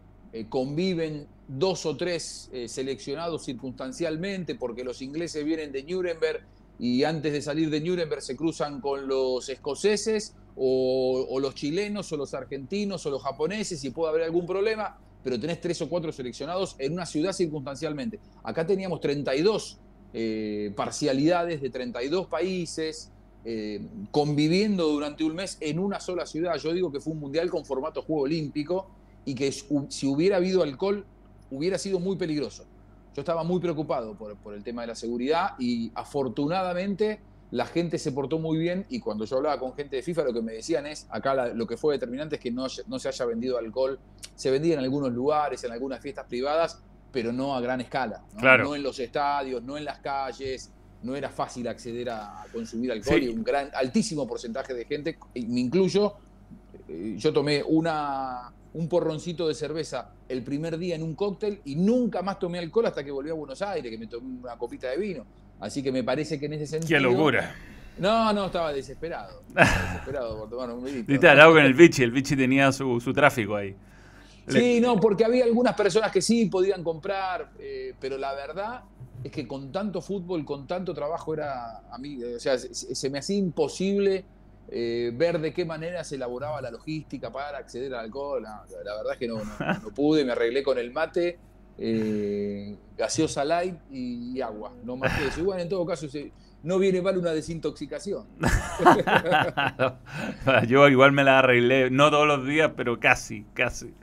[0.48, 6.42] conviven dos o tres seleccionados circunstancialmente porque los ingleses vienen de Nuremberg
[6.80, 12.18] y antes de salir de Nuremberg se cruzan con los escoceses o, los chilenos o
[12.18, 16.12] los argentinos o los japoneses y puede haber algún problema, pero tenés tres o cuatro
[16.12, 18.20] seleccionados en una ciudad circunstancialmente.
[18.44, 19.78] Acá teníamos 32
[20.14, 23.12] eh, parcialidades de 32 países
[23.44, 26.56] eh, conviviendo durante un mes en una sola ciudad.
[26.58, 28.88] Yo digo que fue un mundial con formato juego olímpico
[29.26, 31.06] y que si hubiera habido alcohol
[31.52, 32.66] hubiera sido muy peligroso.
[33.16, 37.20] Yo estaba muy preocupado por, el tema de la seguridad y afortunadamente
[37.52, 40.34] la gente se portó muy bien y cuando yo hablaba con gente de FIFA lo
[40.34, 43.26] que me decían es, acá lo que fue determinante es que no, no, se haya
[43.26, 44.00] vendido alcohol,
[44.36, 46.80] se vendía en algunos lugares, en algunas fiestas privadas,
[47.12, 51.30] pero no a gran escala, no, en los estadios, no en las calles, no era
[51.30, 56.14] fácil acceder a, consumir alcohol y un gran, altísimo porcentaje de gente, me incluyo,
[56.88, 61.76] eh, yo tomé una, un porroncito de cerveza el primer día en un cóctel y
[61.76, 64.90] nunca más tomé alcohol hasta que volví a Buenos Aires, que me tomé una copita
[64.90, 65.26] de vino.
[65.60, 66.98] Así que me parece que en ese sentido.
[66.98, 67.54] ¡Qué locura!
[67.98, 69.44] No, no, estaba desesperado.
[69.54, 71.12] desesperado por tomar un vinito.
[71.20, 73.76] Con el Vichy, el Vichy tenía su, tráfico ahí.
[74.48, 78.84] Sí, no, porque había algunas personas que sí podían comprar, eh, pero la verdad
[79.22, 83.20] es que con tanto fútbol, con tanto trabajo, era a mí, o sea, se me
[83.20, 84.24] hacía imposible
[84.72, 88.44] eh, ver de qué manera se elaboraba la logística para acceder al alcohol.
[88.44, 89.42] la, verdad es que no,
[89.84, 91.40] no, pude, me arreglé con el mate,
[91.78, 95.40] eh, gaseosa light y, agua, no más que eso.
[95.40, 96.08] Igual en todo caso
[96.62, 98.28] no viene mal una desintoxicación.
[100.68, 103.94] Yo igual me la arreglé, no todos los días, pero casi, casi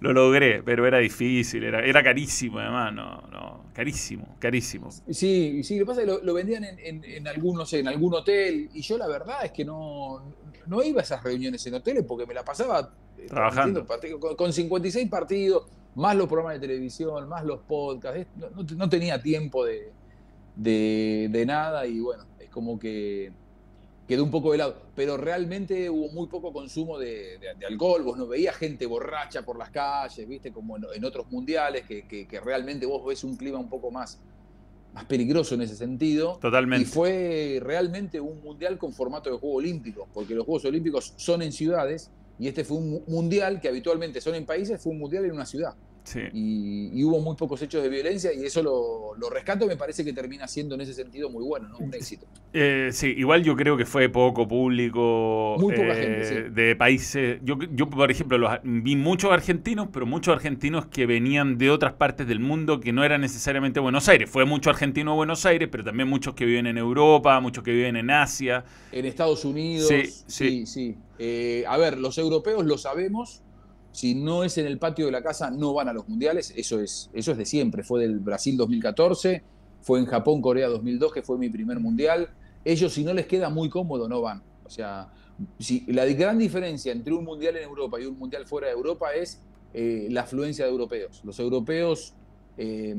[0.00, 4.90] lo logré, pero era difícil, era, era carísimo además, no, no, carísimo, carísimo.
[5.10, 8.70] Sí, sí, lo que pasa es que lo, vendían en, en, algún, en algún hotel
[8.72, 10.22] y yo la verdad es que no,
[10.66, 13.86] no iba a esas reuniones en hoteles porque me la pasaba eh, trabajando
[14.36, 18.26] con, 56 partidos, más los programas de televisión, más los podcasts,
[18.76, 19.92] no, tenía tiempo de,
[20.56, 23.32] de nada y bueno, es como que
[24.06, 24.82] quedó un poco de lado.
[24.94, 29.70] Pero realmente hubo muy poco consumo de, alcohol, vos no veías gente borracha por las
[29.70, 34.20] calles, viste, como en, otros mundiales, que, realmente vos ves un clima un poco más,
[34.92, 36.38] más peligroso en ese sentido.
[36.40, 36.82] Totalmente.
[36.82, 41.42] Y fue realmente un mundial con formato de Juego Olímpico, porque los Juegos Olímpicos son
[41.42, 45.24] en ciudades y este fue un mundial que habitualmente son en países, fue un mundial
[45.24, 45.74] en una ciudad.
[46.32, 50.12] Y, hubo muy pocos hechos de violencia y eso lo, lo rescato me parece que
[50.12, 51.78] termina siendo en ese sentido muy bueno, ¿no?
[51.78, 52.26] un éxito.
[52.52, 56.34] Eh, sí, igual yo creo que fue poco público muy poca gente, sí.
[56.50, 57.38] de países.
[57.42, 61.94] Yo, yo por ejemplo, los, vi muchos argentinos, pero muchos argentinos que venían de otras
[61.94, 64.30] partes del mundo que no eran necesariamente Buenos Aires.
[64.30, 67.72] Fue mucho argentino a Buenos Aires, pero también muchos que viven en Europa, muchos que
[67.72, 68.64] viven en Asia.
[68.92, 69.88] En Estados Unidos.
[69.88, 70.66] Sí, sí.
[70.66, 73.43] sí, eh, a ver, los europeos lo sabemos
[73.94, 76.52] si no es en el patio de la casa, no van a los mundiales.
[76.56, 77.84] Eso es, eso es de siempre.
[77.84, 79.40] Fue del Brasil 2014,
[79.82, 82.28] fue en Japón, Corea 2002, que fue mi primer mundial.
[82.64, 84.42] Ellos, si no les queda muy cómodo, no van.
[84.64, 85.12] O sea,
[85.60, 89.14] si, la gran diferencia entre un mundial en Europa y un mundial fuera de Europa
[89.14, 89.40] es
[89.72, 91.20] eh, la afluencia de europeos.
[91.22, 92.14] Los europeos,
[92.58, 92.96] eh,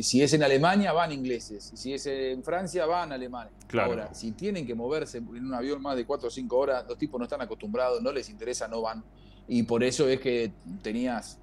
[0.00, 1.70] si es en Alemania, van ingleses.
[1.76, 3.52] Si es en Francia, van alemanes.
[3.80, 6.98] Ahora, si tienen que moverse en un avión más de 4 o 5 horas, los
[6.98, 9.04] tipos no están acostumbrados, no les interesa, no van
[9.48, 11.40] y por eso es que tenías,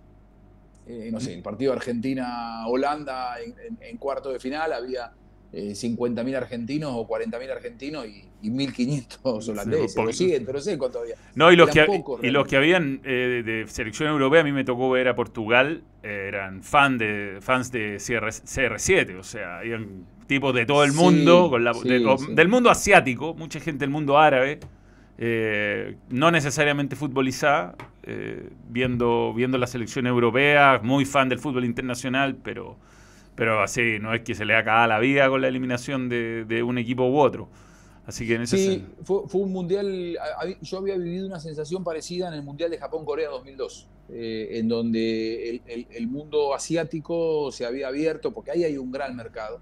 [0.88, 3.38] eh, no sé, el partido Argentina-Holanda
[3.82, 5.12] en, cuarto de final, había
[5.52, 9.96] 50.000 eh, argentinos o 40.000 argentinos y, 1.500 holandeses.
[9.96, 11.16] pero siguen, pero sé cuánto había.
[11.34, 11.84] No, y los, que,
[12.22, 15.82] y los que habían eh, de selección europea, a mí me tocó ver a Portugal,
[16.04, 21.50] eran fan de, fans de CR, 7 o sea, habían tipos de todo el mundo,
[21.50, 24.60] con la, del mundo asiático, mucha gente del mundo árabe.
[25.18, 32.36] Eh, no necesariamente futbolizada, eh, viendo, viendo la selección europea, muy fan del fútbol internacional,
[32.36, 32.76] pero,
[33.36, 36.78] pero así, no es que se le haga la vida con la eliminación de, un
[36.78, 37.48] equipo u otro.
[38.06, 40.16] Así que en ese Sí, fue, un mundial,
[40.62, 45.62] yo había vivido una sensación parecida en el Mundial de Japón-Corea 2002, eh, en donde
[45.66, 49.62] el, mundo asiático se había abierto, porque ahí hay un gran mercado,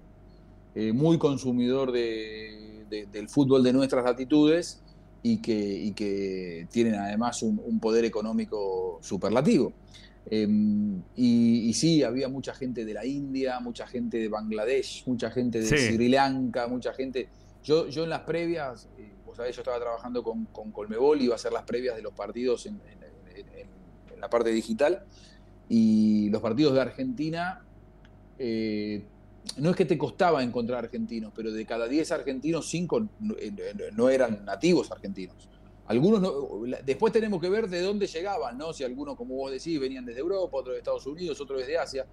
[0.92, 4.83] muy consumidor del fútbol de nuestras latitudes,
[5.26, 9.72] y que, que tienen además un, poder económico superlativo.
[10.26, 15.60] Em, y, sí, había mucha gente de la India, mucha gente de Bangladesh, mucha gente
[15.60, 17.28] de Sri Lanka, mucha gente...
[17.62, 21.32] Yo, yo en las previas, eh, vos sabés, yo estaba trabajando con, con, Colmebol, iba
[21.32, 22.78] a hacer las previas de los partidos en,
[23.34, 25.04] en, la parte digital,
[25.70, 27.64] y los partidos de Argentina
[28.38, 29.02] eh,
[29.58, 33.08] no es que te costaba encontrar argentinos, pero de cada 10 argentinos, 5
[33.92, 35.48] no, eran nativos argentinos.
[35.86, 36.22] Algunos
[36.84, 38.72] después tenemos que ver de dónde llegaban, ¿no?
[38.72, 42.06] Si algunos, como vos decís, venían desde Europa, otros de Estados Unidos, otros desde Asia,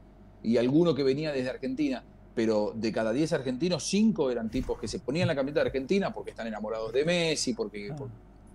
[0.44, 2.04] y alguno que venía desde Argentina.
[2.36, 6.14] Pero de cada 10 argentinos, 5 eran tipos que se ponían la camiseta de Argentina
[6.14, 7.96] porque están enamorados de Messi, porque, ah.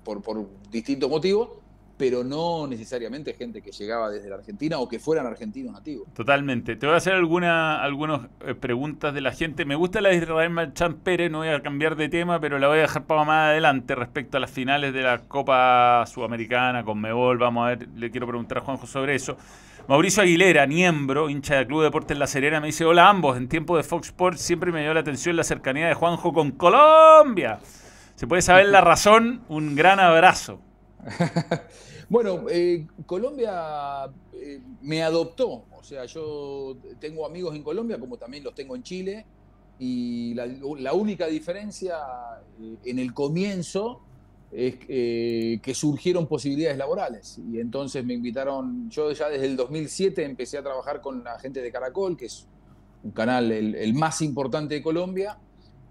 [0.05, 1.49] por, por distintos motivos,
[1.97, 6.09] pero no necesariamente gente que llegaba desde la Argentina o que fueran argentinos nativos.
[6.15, 6.77] Totalmente.
[6.77, 9.65] Te voy a hacer alguna, algunas eh, preguntas de la gente.
[9.65, 12.69] Me gusta la de Israel Marchán Pérez, no voy a cambiar de tema, pero la
[12.69, 17.01] voy a dejar para más adelante respecto a las finales de la Copa Sudamericana con
[17.01, 17.39] Mebol.
[17.39, 19.37] Vamos a ver, le quiero preguntar a Juanjo sobre eso.
[19.89, 23.77] Mauricio Aguilera, miembro, hincha del Club Deportes La Serena, me dice, hola ambos, en tiempo
[23.77, 27.61] de Fox Sports siempre me dio la atención la cercanía de Juanjo con Colombia.
[28.17, 29.43] ¿Se puede saber la razón?
[29.49, 30.61] Un gran abrazo.
[32.09, 38.45] bueno, eh, Colombia eh, me adoptó, o sea, yo tengo amigos en Colombia como también
[38.45, 39.27] los tengo en Chile
[39.79, 41.99] y la, única diferencia
[42.61, 44.01] eh, en el comienzo
[44.51, 47.39] es que surgieron posibilidades laborales.
[47.53, 51.61] Y entonces me invitaron, yo ya desde el 2007 empecé a trabajar con la gente
[51.61, 52.47] de Caracol, que es
[53.03, 55.39] un canal el, más importante de Colombia,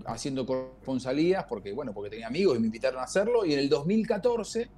[0.05, 3.69] haciendo corresponsalías, porque bueno, porque tenía amigos y me invitaron a hacerlo, y en el
[3.69, 4.69] 2014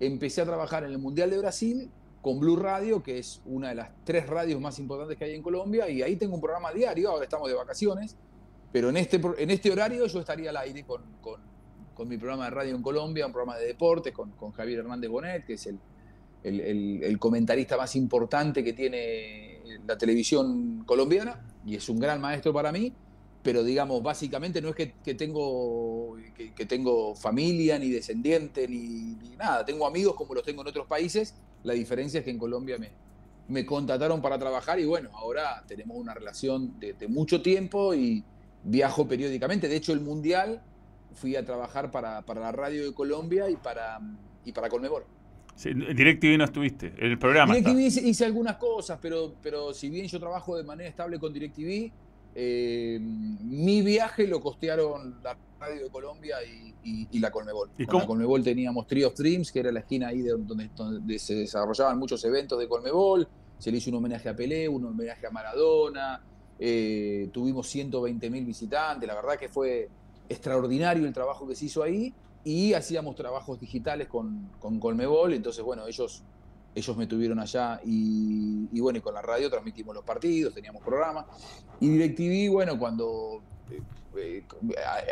[0.00, 1.90] empecé a trabajar en el Mundial de Brasil
[2.24, 5.42] con Blue Radio, que es una de las tres radios más importantes que hay en
[5.42, 8.16] Colombia, y ahí tengo un programa diario, ahora estamos de vacaciones,
[8.72, 12.50] pero en este, en este horario yo estaría al aire con, con, mi programa de
[12.50, 15.78] radio en Colombia, un programa de deportes con, con Javier Hernández Bonet, que es el,
[16.42, 22.52] el, el, comentarista más importante que tiene la televisión colombiana, y es un gran maestro
[22.52, 22.92] para mí,
[23.44, 29.66] pero digamos, básicamente no es que, tengo, que, tengo familia, ni descendiente, ni, nada.
[29.66, 31.34] Tengo amigos como los tengo en otros países.
[31.62, 32.88] La diferencia es que en Colombia me,
[33.48, 38.24] me contrataron para trabajar y bueno, ahora tenemos una relación de, mucho tiempo y
[38.62, 39.68] viajo periódicamente.
[39.68, 40.62] De hecho, el Mundial
[41.12, 44.00] fui a trabajar para, la radio de Colombia y para,
[44.46, 45.04] y para Colmebol.
[45.54, 47.54] Sí, DirecTV no estuviste, el programa.
[47.54, 51.30] DirecTV hice, hice, algunas cosas, pero, pero si bien yo trabajo de manera estable con
[51.30, 51.92] DirecTV,
[52.34, 57.70] eh, mi viaje lo costearon la Radio de Colombia y, la Colmebol.
[57.78, 61.18] ¿Y con la Colmebol teníamos Tree of Dreams, que era la esquina ahí de donde,
[61.18, 63.26] se desarrollaban muchos eventos de Colmebol.
[63.58, 66.22] Se le hizo un homenaje a Pelé, un homenaje a Maradona.
[66.58, 69.06] Eh, tuvimos 120 mil visitantes.
[69.06, 69.88] La verdad que fue
[70.28, 72.12] extraordinario el trabajo que se hizo ahí.
[72.42, 75.32] Y hacíamos trabajos digitales con, con Colmebol.
[75.32, 76.24] Entonces, bueno, ellos
[76.74, 81.26] ellos me tuvieron allá y, bueno, y con la radio transmitimos los partidos, teníamos programas.
[81.80, 83.82] Y DirecTV, bueno, cuando eh,
[84.16, 84.44] eh,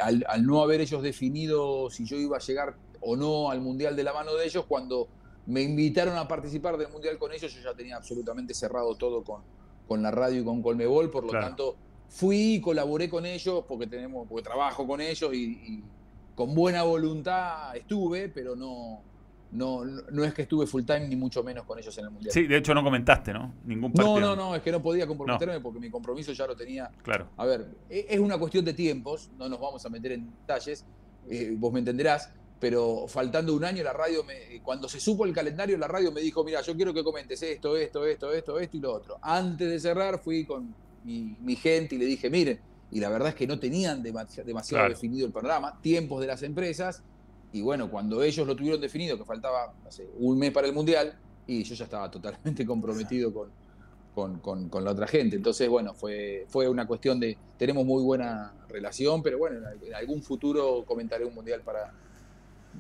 [0.02, 3.94] al, al, no haber ellos definido si yo iba a llegar o no al Mundial
[3.96, 5.08] de la mano de ellos, cuando
[5.46, 9.42] me invitaron a participar del Mundial con ellos, yo ya tenía absolutamente cerrado todo con,
[9.88, 11.76] con la radio y con Colmebol, por lo tanto
[12.08, 15.82] fui y colaboré con ellos porque tenemos, porque trabajo con ellos y,
[16.34, 19.02] con buena voluntad estuve, pero no,
[19.52, 22.32] no, no es que estuve full time ni mucho menos con ellos en el Mundial.
[22.32, 23.54] Sí, de hecho no comentaste, ¿no?
[23.64, 24.18] Ningún partido.
[24.18, 26.90] No, no, no, es que no podía comprometerme porque mi compromiso ya lo tenía.
[27.02, 27.28] Claro.
[27.36, 30.86] A ver, e, es una cuestión de tiempos, no nos vamos a meter en detalles,
[31.28, 35.34] eh, vos me entenderás, pero faltando un año la radio, me, cuando se supo el
[35.34, 38.76] calendario, la radio me dijo, mira, yo quiero que comentes esto, esto, esto, esto, esto
[38.76, 39.18] y lo otro.
[39.20, 40.74] Antes de cerrar fui con
[41.04, 42.58] mi, gente y le dije, miren,
[42.90, 44.48] y la verdad es que no tenían demasiado,
[44.88, 47.02] definido el panorama, tiempos de las empresas,
[47.52, 49.74] y bueno, cuando ellos lo tuvieron definido, que faltaba
[50.18, 51.14] un mes para el Mundial,
[51.46, 53.32] y yo ya estaba totalmente comprometido
[54.14, 55.36] con, con, la otra gente.
[55.36, 60.22] Entonces, bueno, fue, fue una cuestión de, tenemos muy buena relación, pero bueno, en algún
[60.22, 61.92] futuro comentaré un Mundial para,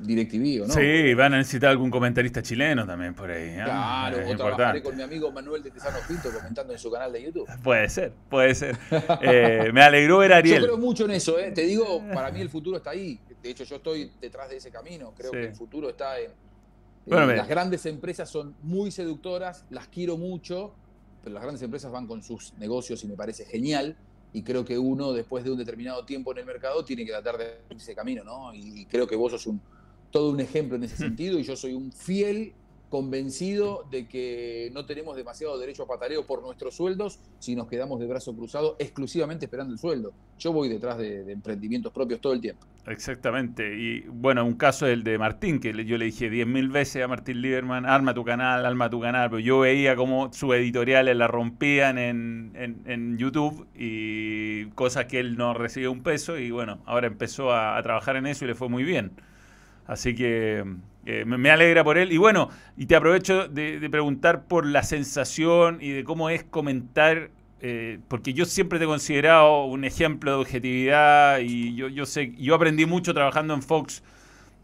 [0.00, 0.74] DirecTV, no?
[0.74, 3.50] Sí, van a necesitar algún comentarista chileno también por ahí.
[3.50, 3.60] ¿eh?
[3.64, 7.22] Claro, o trabajaré con mi amigo Manuel de Tesano Pinto comentando en su canal de
[7.22, 7.48] YouTube.
[7.62, 8.78] Puede ser, puede ser.
[9.20, 10.60] Eh, me alegró ver a Ariel.
[10.60, 11.52] Yo creo mucho en eso, ¿eh?
[11.52, 13.20] te digo, para mí el futuro está ahí.
[13.42, 15.12] De hecho, yo estoy detrás de ese camino.
[15.16, 16.30] Creo que el futuro está en.
[17.06, 20.74] las grandes empresas son muy seductoras, las quiero mucho,
[21.22, 23.96] pero las grandes empresas van con sus negocios y me parece genial
[24.32, 27.36] y creo que uno después de un determinado tiempo en el mercado tiene que tratar
[27.36, 28.54] de ese camino, ¿no?
[28.54, 29.60] Y creo que vos sos un,
[30.10, 32.54] todo un ejemplo en ese sentido y yo soy un fiel
[32.92, 37.98] convencido de que no tenemos demasiado derecho a pataleo por nuestros sueldos si nos quedamos
[37.98, 40.12] de brazo cruzado exclusivamente esperando el sueldo.
[40.38, 42.66] Yo voy detrás de, emprendimientos propios todo el tiempo.
[42.86, 43.78] Exactamente.
[43.78, 47.08] Y bueno, un caso es el de Martín, que yo le dije 10.000 veces a
[47.08, 51.28] Martín Lieberman, arma tu canal, arma tu canal, pero yo veía cómo sus editoriales la
[51.28, 52.52] rompían en,
[52.84, 57.82] en, YouTube y cosas que él no recibía un peso y bueno, ahora empezó a
[57.82, 59.12] trabajar en eso y le fue muy bien.
[59.86, 60.62] Así que
[61.04, 62.12] eh, me alegra por él.
[62.12, 67.30] Y bueno, y te aprovecho de, preguntar por la sensación y de cómo es comentar,
[67.60, 72.34] eh, porque yo siempre te he considerado un ejemplo de objetividad y yo, yo sé,
[72.38, 74.02] yo aprendí mucho trabajando en Fox.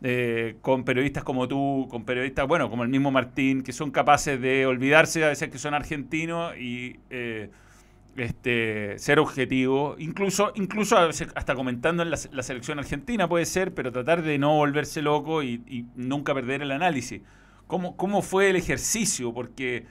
[0.01, 4.41] Eh, con periodistas como tú, con periodistas, bueno, como el mismo Martín, que son capaces
[4.41, 7.01] de olvidarse a veces que son argentinos y
[8.19, 14.23] este, ser objetivo, incluso, incluso hasta comentando en la, selección argentina puede ser, pero tratar
[14.23, 17.23] de no volverse loco y, nunca perder el análisis.
[17.67, 19.33] ¿Cómo, ¿Cómo, fue el ejercicio?
[19.33, 19.87] Porque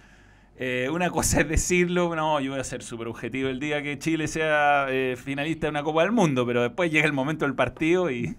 [0.57, 3.99] eh, una cosa es decirlo, no, yo voy a ser súper objetivo el día que
[3.99, 7.55] Chile sea eh, finalista de una Copa del Mundo, pero después llega el momento del
[7.55, 8.35] partido y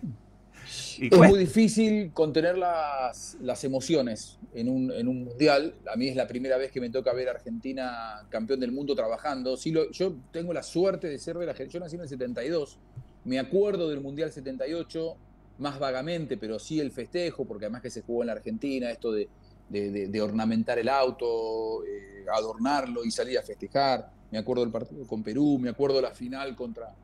[1.01, 5.75] es muy difícil contener las, las emociones en un, en un, mundial.
[5.93, 8.95] A mí es la primera vez que me toca ver a Argentina campeón del mundo
[8.95, 9.57] trabajando.
[9.57, 12.79] Sí, lo, yo tengo la suerte de ser de la yo nací en el 72.
[13.25, 15.17] Me acuerdo del Mundial 78,
[15.59, 19.13] más vagamente, pero sí el festejo, porque además que se jugó en la Argentina, esto
[19.13, 19.29] de,
[19.69, 24.11] de, ornamentar el auto, eh, adornarlo y salir a festejar.
[24.31, 26.95] Me acuerdo del partido con Perú, me acuerdo la final contra,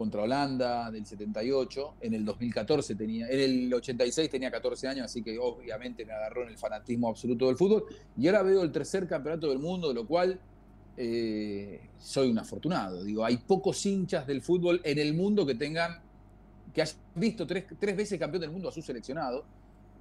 [0.00, 5.22] contra Holanda del 78, en el 2014 tenía, en el 86 tenía 14 años, así
[5.22, 7.84] que obviamente me agarró en el fanatismo absoluto del fútbol,
[8.16, 10.40] y ahora veo el tercer campeonato del mundo, de lo cual
[10.96, 13.04] eh, soy un afortunado.
[13.04, 16.00] Digo, hay pocos hinchas del fútbol en el mundo que tengan,
[16.72, 19.44] que hayan visto tres, veces campeón del mundo a su seleccionado.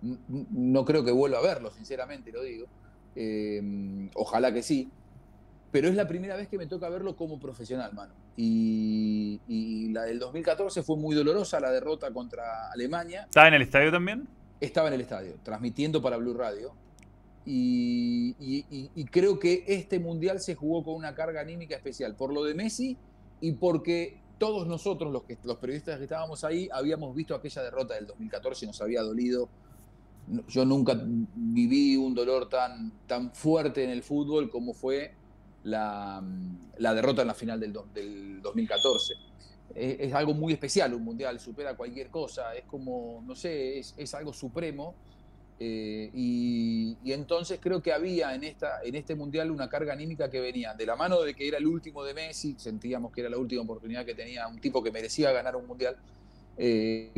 [0.02, 2.68] No creo que vuelva a verlo, sinceramente lo digo.
[3.18, 4.90] Eh, ojalá que sí
[5.72, 8.14] pero es la primera vez que me toca verlo como profesional, mano.
[8.42, 13.26] Y, la del 2014 fue muy dolorosa, la derrota contra Alemania.
[13.26, 14.28] ¿Estaba en el estadio también?
[14.62, 16.74] Estaba en el estadio, transmitiendo para Blue Radio.
[17.46, 18.36] Y,
[19.12, 22.98] creo que este mundial se jugó con una carga anímica especial, por lo de Messi
[23.42, 27.96] y porque todos nosotros, los, que, los periodistas que estábamos ahí, habíamos visto aquella derrota
[27.96, 29.50] del 2014 y nos había dolido.
[30.48, 35.19] Yo nunca viví un dolor tan, tan fuerte en el fútbol como fue
[35.64, 36.24] la,
[36.78, 39.14] derrota en la final del, del 2014.
[39.76, 44.34] Es, algo muy especial un mundial, supera cualquier cosa, es como, no sé, es, algo
[44.34, 44.96] supremo.
[45.62, 50.40] Eh, y, entonces creo que había en, esta, en este mundial una carga anímica que
[50.40, 53.38] venía de la mano de que era el último de Messi, sentíamos que era la
[53.38, 55.98] última oportunidad que tenía un tipo que merecía ganar un mundial.
[56.62, 57.12] Eh,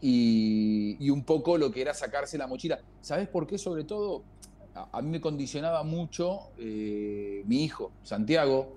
[0.00, 2.80] y, y, un poco lo que era sacarse la mochila.
[3.02, 3.58] ¿Sabes por qué?
[3.58, 4.22] Sobre todo,
[4.76, 8.76] a, mí me condicionaba mucho eh, mi hijo, Santiago,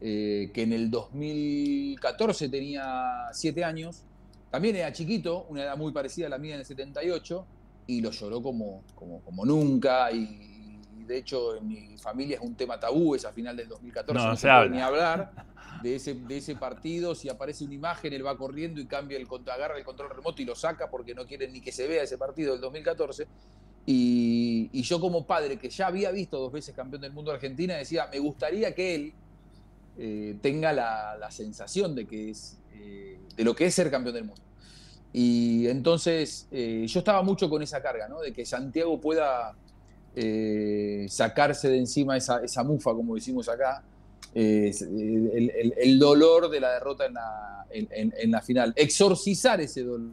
[0.00, 4.02] eh, que en el 2014 tenía 7 años,
[4.50, 7.46] también era chiquito, una edad muy parecida a la mía en el 78,
[7.86, 10.48] y lo lloró como, como, nunca, y,
[11.06, 14.36] de hecho en mi familia es un tema tabú esa final del 2014, No, no,
[14.36, 14.76] se se puede habla.
[14.76, 15.32] ni hablar
[15.82, 19.26] de ese, de ese partido, si aparece una imagen, él va corriendo y cambia el
[19.26, 22.04] control, agarra el control remoto y lo saca porque no quieren ni que se vea
[22.04, 23.26] ese partido del 2014.
[23.86, 28.08] Y, yo como padre, que ya había visto dos veces campeón del mundo Argentina, decía,
[28.12, 29.12] me gustaría que él
[29.98, 34.24] eh, tenga la, sensación de, que es, eh, de lo que es ser campeón del
[34.24, 34.42] mundo.
[35.12, 38.20] Y entonces eh, yo estaba mucho con esa carga, ¿no?
[38.20, 39.54] de que Santiago pueda
[41.08, 43.82] sacarse de encima esa, esa mufa, como decimos acá,
[44.34, 50.10] el, el- dolor de la derrota en la, en- la final, exorcizar ese dolor.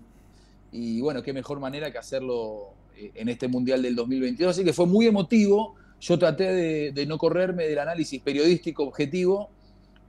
[0.71, 2.73] Y bueno, qué mejor manera que hacerlo
[3.15, 4.51] en este Mundial del 2022.
[4.51, 5.75] Así que fue muy emotivo.
[5.99, 9.49] Yo traté de, no correrme del análisis periodístico objetivo.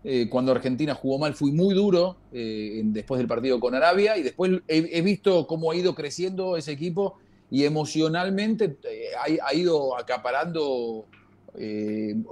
[0.05, 4.22] Eh, cuando Argentina jugó mal fui muy duro eh, después del partido con Arabia y
[4.22, 7.18] después he, visto cómo ha ido creciendo ese equipo
[7.51, 11.07] y emocionalmente eh, ha, ha ido acaparando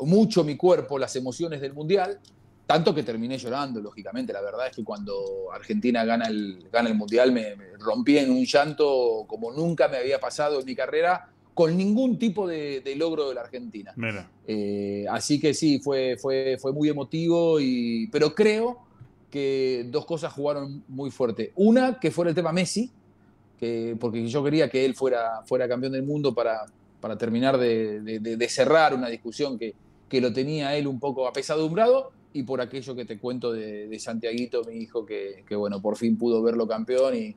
[0.02, 2.20] mucho mi cuerpo las emociones del Mundial,
[2.66, 4.32] tanto que terminé llorando, lógicamente.
[4.32, 8.30] La verdad es que cuando Argentina gana el, gana el Mundial me, me rompí en
[8.30, 12.96] un llanto como nunca me había pasado en mi carrera con ningún tipo de, de
[12.96, 13.92] logro de la Argentina.
[13.96, 14.28] Mira.
[14.46, 18.78] Eh, así que sí, fue, fue, fue muy emotivo, y, pero creo
[19.30, 21.52] que dos cosas jugaron muy fuerte.
[21.56, 22.90] Una, que fuera el tema Messi,
[23.58, 26.66] que, porque yo quería que él fuera, fuera campeón del mundo para,
[27.00, 29.74] para terminar de, de- de- de cerrar una discusión que,
[30.10, 33.98] que lo tenía él un poco apesadumbrado, y por aquello que te cuento de, de
[33.98, 37.34] Santiaguito, mi hijo, que, que, bueno, por fin pudo verlo campeón y,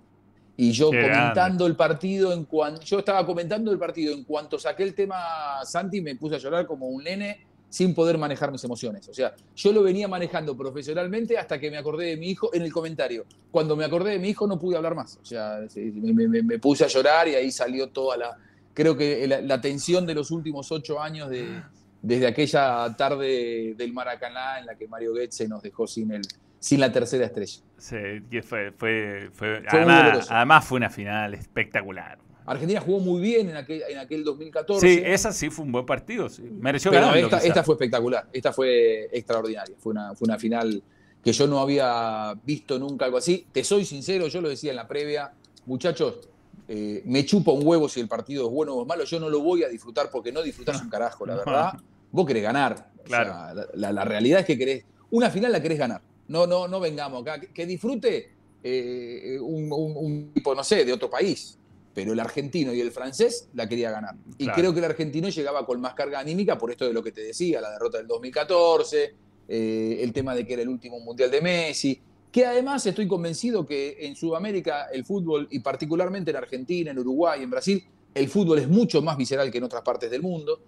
[0.57, 4.59] y yo Qué comentando el partido en cuanto yo estaba comentando el partido en cuanto
[4.59, 5.15] saqué el tema
[5.63, 9.07] Santi me puse a llorar como un nene sin poder manejar mis emociones.
[9.09, 12.63] O sea, yo lo venía manejando profesionalmente hasta que me acordé de mi hijo en
[12.63, 13.25] el comentario.
[13.51, 15.17] Cuando me acordé de mi hijo no pude hablar más.
[15.21, 18.37] O sea, sí, me, me- me puse a llorar y ahí salió toda la...
[18.73, 21.61] Creo que la, la tensión de los últimos ocho años de,
[22.01, 26.21] desde aquella tarde del Maracaná en la que Mario Goetze nos dejó sin, el,
[26.59, 27.61] sin la tercera estrella.
[27.77, 27.95] Sí,
[28.29, 32.17] que fue, fue, fue- además, fue una final espectacular.
[32.45, 34.87] Argentina jugó muy bien en aquel, en aquel 2014.
[34.87, 36.29] Sí, esa sí fue un buen partido.
[36.29, 36.41] sí.
[36.41, 37.25] Mereció ganarlo.
[37.27, 40.81] esta, esta fue espectacular, esta fue extraordinaria, fue una, fue una final
[41.23, 43.45] que yo no había visto nunca algo así.
[43.51, 45.31] Te soy sincero, yo lo decía en la previa,
[45.67, 46.27] muchachos,
[46.67, 49.29] eh, me chupa un huevo si el partido es bueno o es malo, yo no
[49.29, 51.73] lo voy a disfrutar porque no disfrutás un carajo, la verdad.
[52.12, 52.91] Vos querés ganar.
[52.99, 53.32] O Claro.
[53.34, 56.01] sea, la, la- la realidad es que querés, una final la querés ganar.
[56.28, 57.39] No, no, no vengamos acá.
[57.39, 58.32] Que, que disfrute
[58.64, 61.57] eh, un, un- un tipo, no sé, de otro país.
[61.93, 64.16] Pero el argentino y el francés la quería ganar.
[64.38, 64.60] Y Claro.
[64.60, 67.22] creo que el argentino llegaba con más carga anímica por esto de lo que te
[67.22, 69.14] decía, la derrota del 2014,
[69.47, 71.99] eh, el tema de que era el último mundial de Messi,
[72.32, 77.41] que además estoy convencido que en Sudamérica el fútbol, y particularmente en Argentina, en Uruguay,
[77.41, 77.84] en Brasil,
[78.14, 80.62] el fútbol es mucho más visceral que en otras partes del mundo.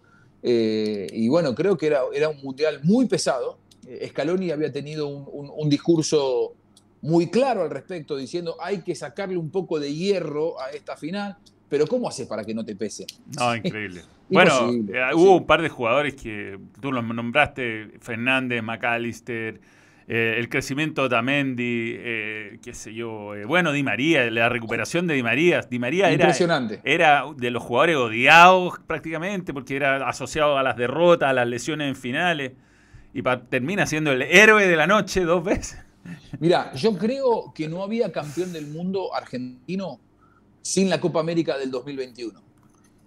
[0.43, 3.57] Eh, y bueno, creo que era, era un mundial muy pesado.
[3.87, 6.53] Eh, Scaloni había tenido un, un- un discurso
[7.01, 11.35] muy claro al respecto, diciendo hay que sacarle un poco de hierro a esta final,
[11.67, 13.05] pero ¿cómo haces para que no te pese?
[13.37, 14.01] No, increíble.
[14.29, 19.59] bueno, eh, hubo un par de jugadores que tú los nombraste, Fernández, McAllister,
[20.07, 25.07] eh, el crecimiento de Tamendi, eh, qué sé yo, eh, bueno, Di María, la recuperación
[25.07, 25.61] de Di María.
[25.69, 26.81] Di María era, Impresionante.
[26.83, 31.87] era de los jugadores odiados prácticamente porque era asociado a las derrotas, a las lesiones
[31.87, 32.51] en finales
[33.13, 35.79] y pa- termina siendo el héroe de la noche dos veces.
[36.39, 39.99] Mira, yo creo que no había campeón del mundo argentino
[40.63, 42.41] sin la Copa América del 2021.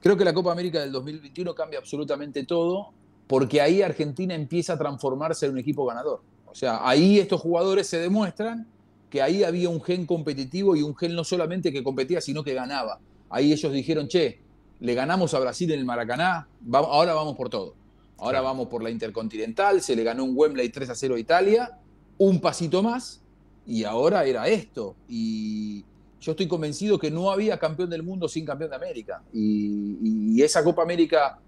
[0.01, 2.93] Creo que la Copa América del 2021 cambia absolutamente todo
[3.27, 6.21] porque ahí Argentina empieza a transformarse en un equipo ganador.
[6.55, 8.69] O sea, ahí estos jugadores se demuestran
[9.11, 12.55] que ahí había un gen competitivo y un gen no solamente que competía, sino que
[12.55, 13.01] ganaba.
[13.29, 14.39] Ahí ellos dijeron, che,
[14.79, 17.75] le ganamos a Brasil en el Maracaná, ahora vamos por todo.
[18.19, 21.77] Ahora vamos por la Intercontinental, se le ganó un Wembley 3 a 0 a Italia,
[22.19, 23.21] un pasito más,
[23.67, 24.95] y ahora era esto.
[25.09, 25.85] Y
[26.21, 29.25] yo estoy convencido que no había campeón del mundo sin campeón de América.
[29.33, 31.41] Y, y esa Copa América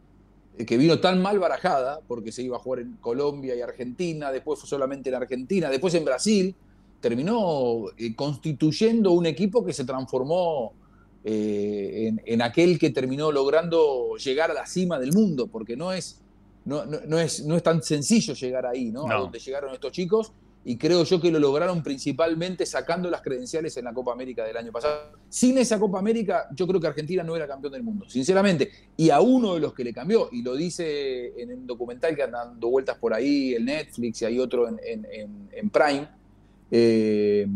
[0.64, 4.59] que vino tan mal barajada, porque se iba a jugar en Colombia y Argentina, después
[4.61, 6.54] fue solamente en Argentina, después en Brasil,
[7.00, 10.72] terminó eh, constituyendo un equipo que se transformó
[11.24, 15.92] eh, en, en aquel que terminó logrando llegar a la cima del mundo, porque no
[15.92, 16.20] es,
[16.64, 19.07] no, no- no es, no es tan sencillo llegar ahí, ¿no?
[19.07, 19.20] A No.
[19.22, 20.32] donde llegaron estos chicos,
[20.68, 24.56] y creo yo que lo lograron principalmente sacando las credenciales en la Copa América del
[24.56, 25.12] año pasado.
[25.28, 28.70] Sin esa Copa América, yo creo que Argentina no era campeón del mundo, sinceramente.
[28.96, 32.24] Y a uno de los que le cambió, y lo dice en un documental que
[32.24, 36.08] andan dando vueltas por ahí, en Netflix, y hay otro en, en- en- en Prime,
[36.70, 37.46] eh,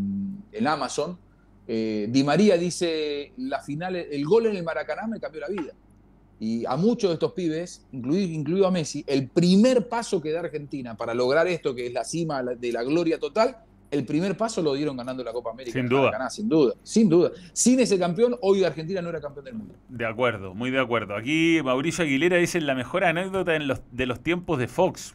[0.53, 1.19] en Amazon,
[1.67, 5.73] eh, Di María dice, la final, el gol en el Maracaná me cambió la vida.
[6.41, 10.41] Y a muchos de estos pibes, incluido, incluido a Messi, el primer paso que da
[10.41, 13.59] Argentina para lograr esto, que es la cima de la gloria total,
[13.91, 15.79] el primer paso lo dieron ganando la Copa América.
[15.79, 16.31] Sin duda.
[16.31, 17.31] sin duda, sin duda.
[17.53, 19.75] Sin ese campeón, hoy Argentina no era campeón del mundo.
[19.89, 21.15] De acuerdo, muy de acuerdo.
[21.15, 25.15] Aquí Mauricio Aguilera dice la mejor anécdota en los, de los tiempos de Fox.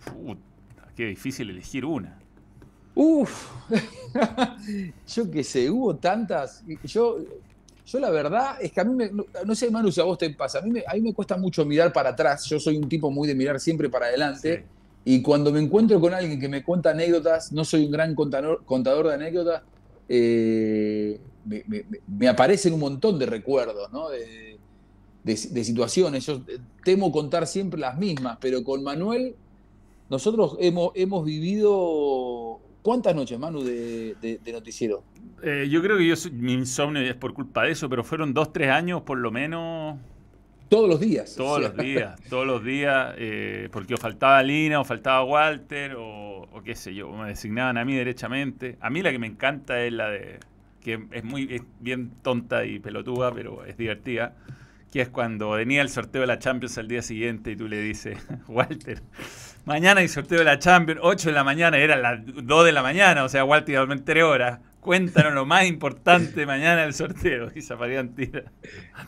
[0.95, 2.19] qué difícil elegir una.
[2.93, 3.51] Uf,
[5.07, 6.63] yo qué sé, hubo tantas.
[6.84, 7.17] Yo,
[7.86, 9.11] yo la verdad es que a mí, me,
[9.45, 11.38] no, sé, Manu, si a vos te pasa, a mí, me, a mí me cuesta
[11.38, 12.45] mucho mirar para atrás.
[12.45, 14.65] Yo soy un tipo muy de mirar siempre para adelante.
[15.03, 18.63] Y cuando me encuentro con alguien que me cuenta anécdotas, no soy un gran contador,
[18.65, 19.61] contador de anécdotas,
[20.09, 24.09] eh, me, aparecen un montón de recuerdos, ¿no?
[24.09, 24.57] de,
[25.38, 26.25] situaciones.
[26.25, 26.41] Yo
[26.83, 29.36] temo contar siempre las mismas, pero con Manuel
[30.09, 32.44] nosotros hemos, hemos vivido...
[32.86, 35.03] ¿Cuántas noches, Manu, de, noticiero?
[35.41, 38.53] Eh, yo creo que yo mi insomnio es por culpa de eso, pero fueron dos,
[38.53, 39.97] tres años por lo menos
[40.69, 41.36] todos los días.
[41.36, 46.47] Todos los días, todos los días, eh, porque o faltaba Lina, o faltaba Walter, o,
[46.63, 48.77] qué sé yo, me designaban a mí derechamente.
[48.79, 50.38] A mí la que me encanta es la de,
[50.79, 54.36] que es muy bien tonta y pelotuda, pero es divertida,
[54.91, 57.81] que es cuando venía el sorteo de la Champions al día siguiente y tú le
[57.81, 59.01] dices, Walter,
[59.66, 62.82] mañana hay sorteo de la Champions, 8 de la mañana, era las 2 de la
[62.82, 67.49] mañana, o sea, a dormir 3 horas Cuéntanos lo más importante mañana del sorteo.
[67.55, 68.43] Y Zafarian tira,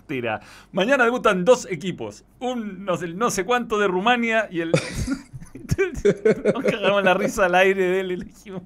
[0.08, 0.40] tira.
[0.72, 2.26] Mañana debutan dos equipos.
[2.40, 4.72] Un no sé, no sé cuánto de Rumania y el.
[6.54, 8.64] Nos cagamos la risa al aire de él y le dijimos.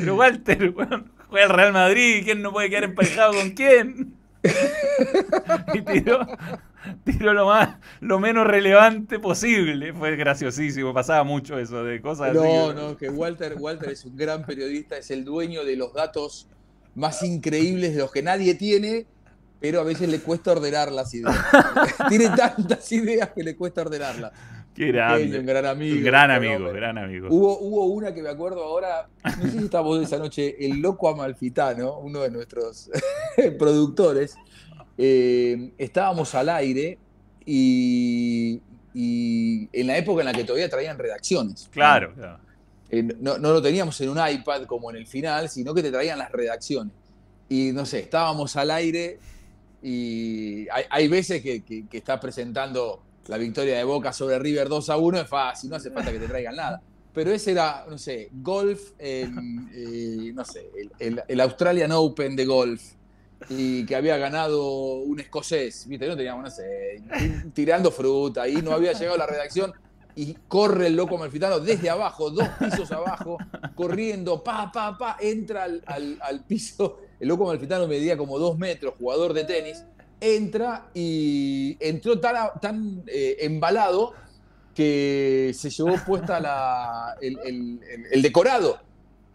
[0.00, 2.22] Pero Walter, bueno, juega el Real Madrid.
[2.24, 4.14] ¿Quién no puede quedar emparejado con quién?
[5.74, 6.26] y tiró,
[7.04, 9.92] tiró lo más, lo menos relevante posible.
[9.92, 14.44] Fue graciosísimo, pasaba mucho eso de cosas no, No, que Walter, Walter es un gran
[14.44, 16.48] periodista, es el dueño de los datos
[16.94, 19.06] más increíbles de los que nadie tiene,
[19.60, 21.36] pero a veces le cuesta ordenar las ideas.
[22.08, 24.32] tiene tantas ideas que le cuesta ordenarlas.
[24.74, 25.38] Qué grande.
[25.38, 26.04] Un gran amigo.
[26.04, 27.28] gran amigo, gran amigo.
[27.30, 31.08] Hubo, hubo una que me acuerdo ahora, no sé si estábamos esa noche, el loco
[31.08, 32.90] Amalfitano, uno de nuestros
[33.58, 34.36] productores,
[34.98, 36.98] eh, estábamos al aire
[37.44, 38.60] y,
[38.94, 41.68] en la época en la que todavía traían redacciones.
[41.72, 42.38] Claro, claro.
[42.90, 46.18] Eh, no, lo teníamos en un iPad como en el final, sino que te traían
[46.18, 46.92] las redacciones.
[47.48, 49.18] Y no sé, estábamos al aire
[49.82, 54.90] y hay, veces que, que, que estás presentando la victoria de Boca sobre River 2
[54.90, 56.82] a 1 es fácil, no hace falta que te traigan nada.
[57.12, 60.68] Pero ese era, no sé, golf, eh, no sé,
[60.98, 62.82] el, Australian Open de golf,
[63.48, 66.06] y que había ganado un escocés, ¿viste?
[66.06, 67.02] No teníamos, no sé,
[67.54, 69.72] tirando fruta, ahí no había llegado la redacción,
[70.16, 73.36] y corre el loco malfitano desde abajo, dos pisos abajo,
[73.74, 75.82] corriendo, pa, pa, pa, entra al,
[76.20, 77.00] al piso.
[77.18, 79.84] El loco malfitano medía como dos metros, jugador de tenis
[80.24, 84.12] entra y entró tan, eh, embalado
[84.74, 88.78] que se llevó puesta la, el, decorado.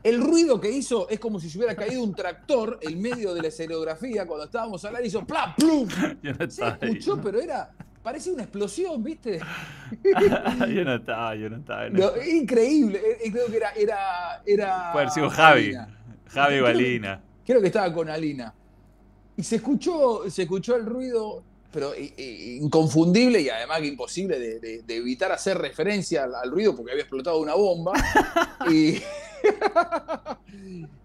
[0.03, 3.41] El ruido que hizo es como si se hubiera caído un tractor en medio de
[3.41, 5.57] la escenografía cuando estábamos al aire hizo ¡plap!
[5.57, 5.87] ¡plum!
[6.49, 7.71] se escuchó, pero era.
[8.01, 9.39] Parecía una explosión, ¿viste?
[10.73, 11.87] yo no estaba, yo no estaba.
[12.25, 12.97] increíble.
[12.97, 13.71] Eh, eh, creo que era.
[13.71, 15.73] era, era Puede haber sido Javi.
[16.27, 17.21] Javi Balina.
[17.45, 18.53] creo que estaba con Alina.
[19.35, 25.31] Y se escuchó, se escuchó el ruido, pero inconfundible y además que imposible de, evitar
[25.31, 27.93] hacer referencia al, ruido porque había explotado una bomba.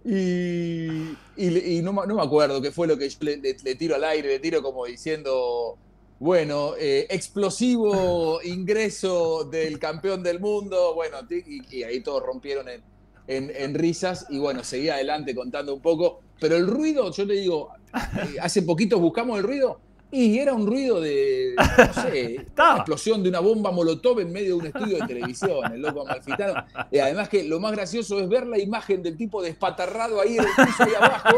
[0.05, 4.39] y, y, no, me acuerdo qué fue lo que yo le, tiro al aire, le
[4.39, 5.77] tiro como diciendo,
[6.19, 12.83] bueno, eh, explosivo ingreso del campeón del mundo, bueno, y, ahí todos rompieron en,
[13.27, 17.71] en, risas y bueno, seguía adelante contando un poco, pero el ruido, yo te digo,
[17.95, 19.81] eh, hace poquito buscamos el ruido
[20.15, 22.35] y era un ruido de, no sé,
[22.77, 26.65] explosión de una bomba molotov en medio de un estudio de televisión, el loco amalfitano.
[26.93, 30.45] Y además que lo más gracioso es ver la imagen del tipo despatarrado ahí en
[30.45, 31.37] el piso ahí abajo,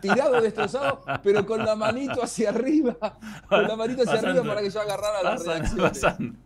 [0.00, 2.96] tirado, destrozado, pero con la manito hacia arriba,
[3.48, 6.36] con la manito hacia arriba para que yo agarrara la redacción.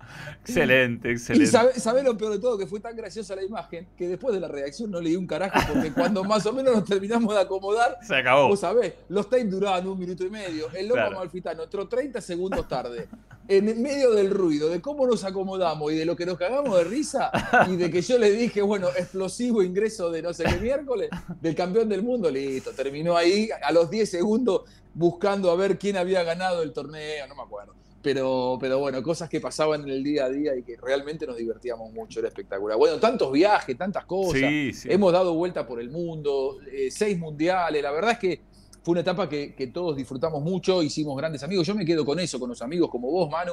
[0.43, 1.45] Excelente, excelente.
[1.77, 4.41] Y sabés lo peor de todo, que fue tan graciosa la imagen, que después de
[4.41, 7.97] la reacción no leí un carajo, porque cuando más o menos nos terminamos de acomodar,
[8.03, 8.49] se acabó.
[8.49, 10.71] Vos sabés, los times duraban un minuto y medio.
[10.75, 13.07] El loco amalfitano entró 30 segundos tarde.
[13.47, 16.85] En medio del ruido, de cómo nos acomodamos y de lo que nos cagamos de
[16.85, 17.31] risa,
[17.69, 21.11] y de que yo le dije, bueno, explosivo ingreso de no sé qué miércoles,
[21.41, 22.73] del campeón del mundo, listo.
[22.73, 24.63] Terminó ahí a los 10 segundos
[24.95, 27.75] buscando a ver quién había ganado el torneo, no me acuerdo.
[28.03, 31.37] Pero, pero bueno, cosas que pasaban en el día a día y que realmente nos
[31.37, 32.77] divertíamos mucho, era espectacular.
[32.79, 34.51] Bueno, tantos viajes, tantas cosas.
[34.87, 37.83] Hemos dado vuelta por el mundo, eh, seis mundiales.
[37.83, 38.41] La verdad es que
[38.83, 41.67] fue una etapa que, todos disfrutamos mucho, hicimos grandes amigos.
[41.67, 43.53] Yo me quedo con eso, con los amigos como vos, Manu,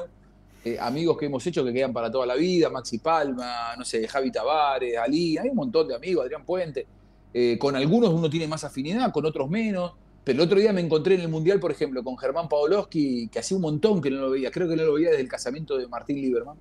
[0.64, 4.08] eh, amigos que hemos hecho que quedan para toda la vida, Maxi Palma, no sé,
[4.08, 6.86] Javi Tavares, Ali, hay un montón de amigos, Adrián Puente.
[7.32, 9.92] Eh, con algunos uno tiene más afinidad, con otros menos.
[10.24, 13.38] Pero el otro día me encontré en el Mundial, por ejemplo, con Germán Pavlovsky, que
[13.38, 14.50] hacía un montón que no lo veía.
[14.50, 16.56] Creo que no lo veía desde el casamiento de Martín Lieberman.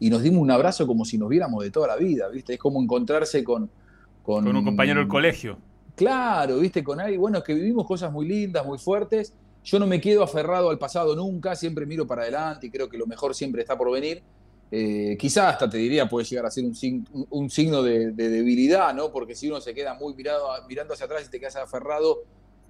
[0.00, 2.54] Y nos dimos un abrazo como si nos viéramos de toda la vida, ¿viste?
[2.54, 3.70] Es como encontrarse con...
[4.22, 5.58] Con, con un compañero del colegio.
[6.00, 6.82] Claro, ¿viste?
[6.82, 9.34] Con alguien, bueno, que vivimos cosas muy lindas, muy fuertes.
[9.62, 12.96] Yo no me quedo aferrado al pasado nunca, siempre miro para adelante y creo que
[12.96, 14.22] lo mejor siempre está por venir.
[14.70, 19.12] Eh, quizás hasta te diría puede llegar a ser un, signo de, debilidad, ¿no?
[19.12, 22.20] Porque si uno se queda muy mirado, mirando hacia atrás y te quedas aferrado,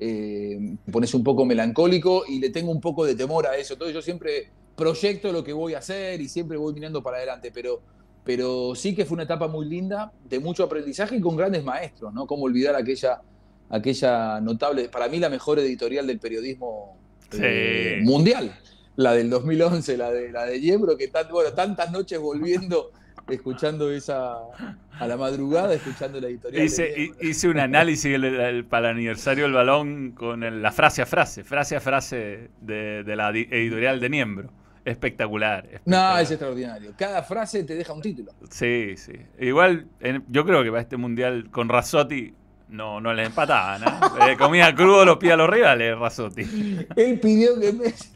[0.00, 3.74] eh, pones un poco melancólico y le tengo un poco de temor a eso.
[3.74, 7.52] Entonces yo siempre proyecto lo que voy a hacer y siempre voy mirando para adelante,
[7.54, 7.80] pero,
[8.24, 12.12] pero sí que fue una etapa muy linda, de mucho aprendizaje y con grandes maestros,
[12.12, 12.26] ¿no?
[12.26, 13.20] Cómo olvidar aquella,
[13.68, 16.96] aquella notable, para mí la mejor editorial del periodismo
[17.32, 18.54] eh, mundial,
[18.96, 22.92] la del 2011, la de, la de Yebro, que bueno, tantas noches volviendo
[23.28, 24.38] escuchando esa
[24.98, 26.64] a la madrugada, escuchando la editorial.
[26.64, 28.18] Hice, hice un análisis
[28.68, 33.30] para el aniversario del balón con la frase a frase, frase a frase de, la
[33.30, 34.50] editorial de Niembro.
[34.84, 36.92] Espectacular, No, es extraordinario.
[36.96, 38.32] Cada frase te deja un título.
[38.50, 39.12] Sí, sí.
[39.38, 39.86] Igual,
[40.28, 42.34] yo creo que para este mundial con Razzotti
[42.70, 43.82] no, no le empataban.
[43.82, 44.36] ¿eh?
[44.38, 46.86] comía crudo los pies a los rivales, Razzotti.
[46.96, 48.10] Él pidió que Messi,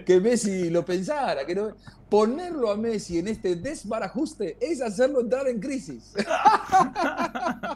[0.04, 1.74] que Messi lo pensara, que no,
[2.08, 6.14] ponerlo a Messi en este desbarajuste es hacerlo entrar en crisis.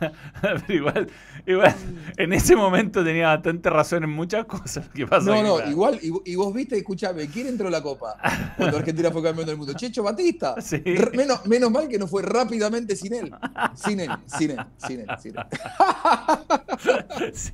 [0.68, 1.10] igual,
[1.46, 1.74] igual,
[2.16, 6.54] en ese momento tenía bastante razón en muchas cosas que No, no, igual, y, vos
[6.54, 8.16] viste, escúchame, ¿quién entró en la Copa?
[8.56, 9.72] Cuando Argentina fue campeón del mundo.
[9.74, 10.54] Checho Batista.
[11.12, 13.32] Menos, menos mal que no fue rápidamente sin él.
[13.74, 15.44] Sin él, sin él, sin él, sin él.
[17.32, 17.52] Sí,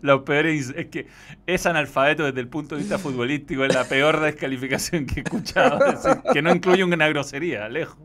[0.00, 1.06] lo peor es, que
[1.46, 5.78] es analfabeto desde el punto de vista futbolístico, es la peor descalificación que he escuchado
[6.32, 7.98] que no incluye una grosería, lejos.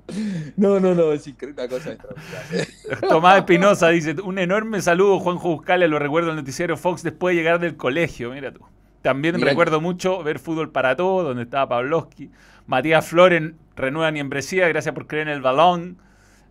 [0.56, 2.68] No, no, no, es una cosa extraordinaria.
[3.08, 7.36] Tomás Espinosa dice, un enorme saludo, Juanjo Buscale, lo recuerdo en el noticiero Fox después
[7.36, 8.62] de llegar del colegio, mira tú.
[9.02, 12.30] También recuerdo mucho ver Fútbol para Todos, donde estaba Pavlovsky.
[12.68, 15.98] Matías Floren renueva membresía, gracias por creer en el balón.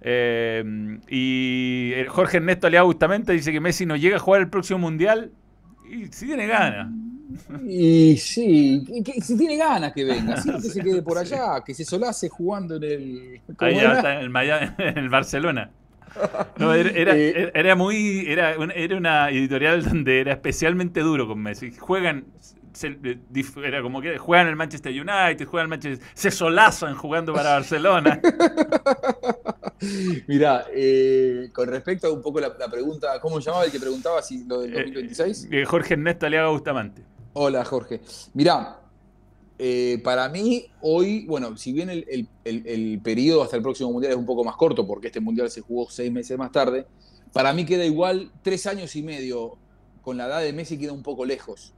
[0.00, 4.80] Eh, y Jorge Ernesto Aliado justamente dice que Messi no llega a jugar el próximo
[4.80, 5.30] Mundial
[5.88, 6.88] y si tiene ganas.
[7.64, 8.84] Y sí,
[9.22, 12.76] si tiene ganas que venga, si que se quede por allá, que se solace jugando
[12.76, 13.40] en el.
[13.48, 15.70] está, en el, Barcelona.
[16.60, 18.24] Eh, era, muy.
[18.26, 21.72] Era, era una editorial donde era especialmente duro con Messi.
[21.72, 22.26] Juegan.
[22.82, 23.18] Eh,
[23.64, 26.06] era como que juegan el Manchester United, juegan el Manchester.
[26.14, 28.20] Se solazan jugando para Barcelona.
[30.26, 34.44] Mirá, eh, con respecto a un poco la, pregunta, ¿cómo llamaba el que preguntaba si
[34.44, 35.48] lo del 2026?
[35.66, 37.02] Jorge Ernesto Aliaga Bustamante.
[37.32, 38.00] Hola, Jorge.
[38.34, 38.80] Mirá,
[39.58, 44.26] eh, para mí hoy, bueno, si bien el, periodo hasta el próximo Mundial es un
[44.26, 46.86] poco más corto, porque este Mundial se jugó seis meses más tarde,
[47.32, 49.58] para mí queda igual tres años y medio
[50.02, 51.74] con la edad de Messi queda un poco lejos.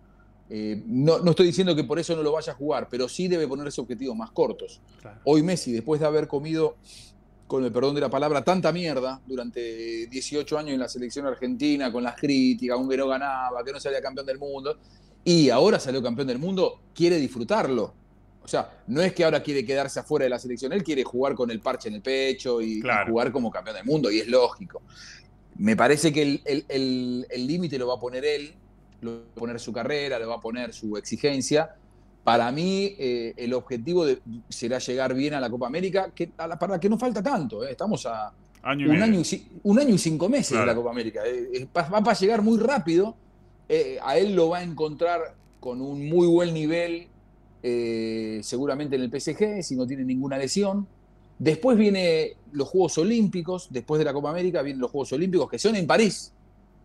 [0.50, 3.48] Eh, no, estoy diciendo que por eso no lo vaya a jugar, pero sí debe
[3.48, 4.80] ponerse objetivos más cortos.
[5.24, 6.76] Hoy Messi, después de haber comido,
[7.46, 11.90] con el perdón de la palabra, tanta mierda durante 18 años en la selección argentina,
[11.90, 14.76] con las críticas, un que no ganaba, que no salía campeón del mundo,
[15.24, 17.94] y ahora salió campeón del mundo, quiere disfrutarlo.
[18.42, 21.34] O sea, no es que ahora quiere quedarse afuera de la selección, él quiere jugar
[21.34, 24.82] con el parche en el pecho y, jugar como campeón del mundo, y es lógico.
[25.56, 28.54] Me parece que el límite lo va a poner él,
[29.02, 31.74] lo va a poner su carrera, lo va a poner su exigencia.
[32.24, 34.04] Para mí, eh, el objetivo
[34.48, 37.64] será llegar bien a la Copa América, que, a la, para que no falta tanto.
[37.64, 37.72] Eh.
[37.72, 38.88] Estamos a un, año y,
[39.62, 41.22] un, año y, cinco meses de la Copa América.
[41.26, 43.16] Eh, va, va para llegar muy rápido
[43.72, 47.06] eh, a él lo va a encontrar con un muy buen nivel,
[47.62, 50.88] eh, seguramente en el PSG, si no tiene ninguna lesión.
[51.38, 55.60] Después vienen los Juegos Olímpicos, después de la Copa América vienen los Juegos Olímpicos, que
[55.60, 56.32] son en París.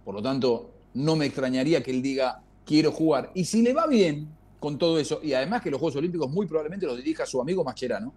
[0.03, 3.31] Por lo tanto, no me extrañaría que él diga, quiero jugar.
[3.33, 4.27] Y si le va bien
[4.59, 7.63] con todo eso, y además que los Juegos Olímpicos muy probablemente los dirija su amigo
[7.63, 8.13] Mascherano,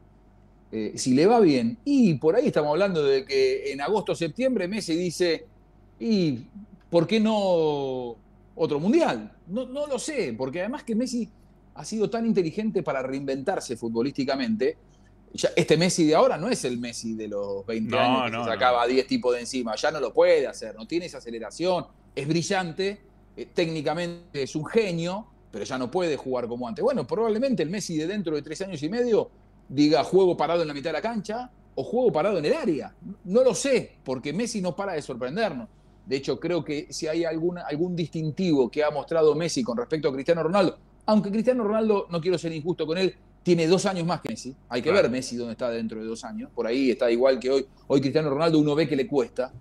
[0.73, 4.15] eh, si le va bien, y por ahí estamos hablando de que en agosto o
[4.15, 5.47] septiembre Messi dice,
[5.99, 6.41] ¿y
[6.91, 8.28] por qué no
[8.59, 9.33] otro mundial.
[9.47, 11.29] No, no lo sé, porque además que Messi
[11.75, 14.77] ha sido tan inteligente para reinventarse futbolísticamente.
[15.55, 18.87] este Messi de ahora no es el Messi de los 20 años que se sacaba
[18.87, 19.77] 10 tipos de encima.
[19.77, 21.87] Ya no lo puede hacer, no tiene esa aceleración.
[22.15, 23.01] Es brillante,
[23.37, 26.83] eh, técnicamente es un genio, pero ya no puede jugar como antes.
[26.83, 29.31] Bueno, probablemente el Messi de dentro de tres años y medio
[29.69, 32.93] diga juego parado en la mitad de la cancha o juego parado en el área.
[33.25, 35.69] No lo sé, porque Messi no para de sorprendernos.
[36.09, 40.13] De hecho, creo que si hay algún distintivo que ha mostrado Messi con respecto a
[40.15, 44.23] Cristiano Ronaldo, aunque Cristiano Ronaldo, no quiero ser injusto con él, tiene dos años más
[44.23, 44.57] que Messi.
[44.71, 46.51] Hay que ver Messi dónde está dentro de dos años.
[46.55, 47.67] Por ahí está igual que hoy.
[47.89, 49.53] Hoy Cristiano Ronaldo uno ve que le cuesta.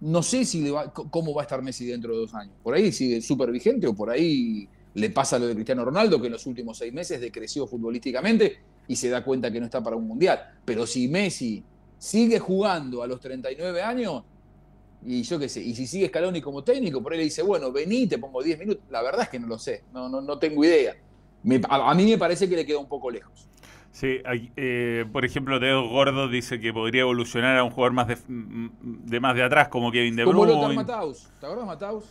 [0.00, 2.54] No sé si cómo va a estar Messi dentro de dos años.
[2.62, 6.26] Por ahí sigue súper vigente o por ahí le pasa lo de Cristiano Ronaldo, que
[6.26, 9.96] en los últimos seis meses decreció futbolísticamente y se da cuenta que no está para
[9.96, 10.40] un mundial.
[10.64, 11.64] Pero si Messi
[11.98, 14.22] sigue jugando a los 39 años,
[15.04, 17.72] y yo qué sé, y si sigue Scaloni como técnico, por ahí le dice, bueno,
[17.72, 18.82] vení, te pongo 10 minutos.
[18.90, 20.94] La verdad es que no lo sé, no, no, no tengo idea
[21.68, 23.48] a, mí me parece que le queda un poco lejos.
[23.92, 24.18] Sí,
[24.56, 29.34] eh, por ejemplo, Teo Gordo dice que podría evolucionar a un jugador más de, más
[29.34, 30.52] de atrás, como Kevin De Bruyne.
[30.52, 31.28] Como Mataus.
[31.40, 32.04] ¿Te acuerdas Mataus?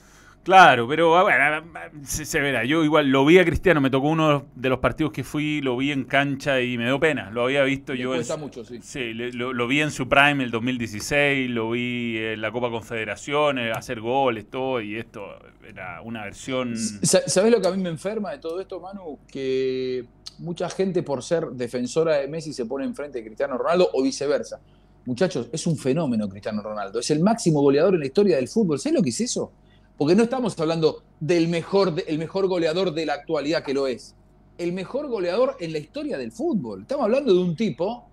[0.44, 2.64] Claro, pero ah, bueno, se, verá.
[2.64, 5.78] Yo igual lo vi a Cristiano, me tocó uno de los partidos que fui, lo
[5.78, 7.30] vi en cancha y me dio pena.
[7.30, 8.10] Lo había visto yo.
[8.10, 8.80] Cuesta mucho, sí.
[8.82, 14.00] Sí, lo, vi en su prime el 2016, lo vi en la Copa Confederaciones, hacer
[14.00, 15.22] goles, todo, y esto
[15.68, 16.76] era una versión.
[16.78, 19.20] ¿Sabes lo que a mí me enferma de todo esto, Manu?
[19.28, 20.06] Que
[20.40, 24.60] mucha gente, por ser defensora de Messi, se pone enfrente de Cristiano Ronaldo o viceversa.
[25.06, 27.00] Muchachos, es un fenómeno Cristiano Ronaldo.
[27.00, 28.80] Es el máximo goleador en la historia del fútbol.
[28.80, 29.52] ¿Sabes lo que es eso?
[30.00, 34.16] Porque no estamos hablando del mejor, el mejor goleador de la actualidad que lo es.
[34.58, 36.84] El mejor goleador en la historia del fútbol.
[36.84, 38.08] Estamos hablando de un tipo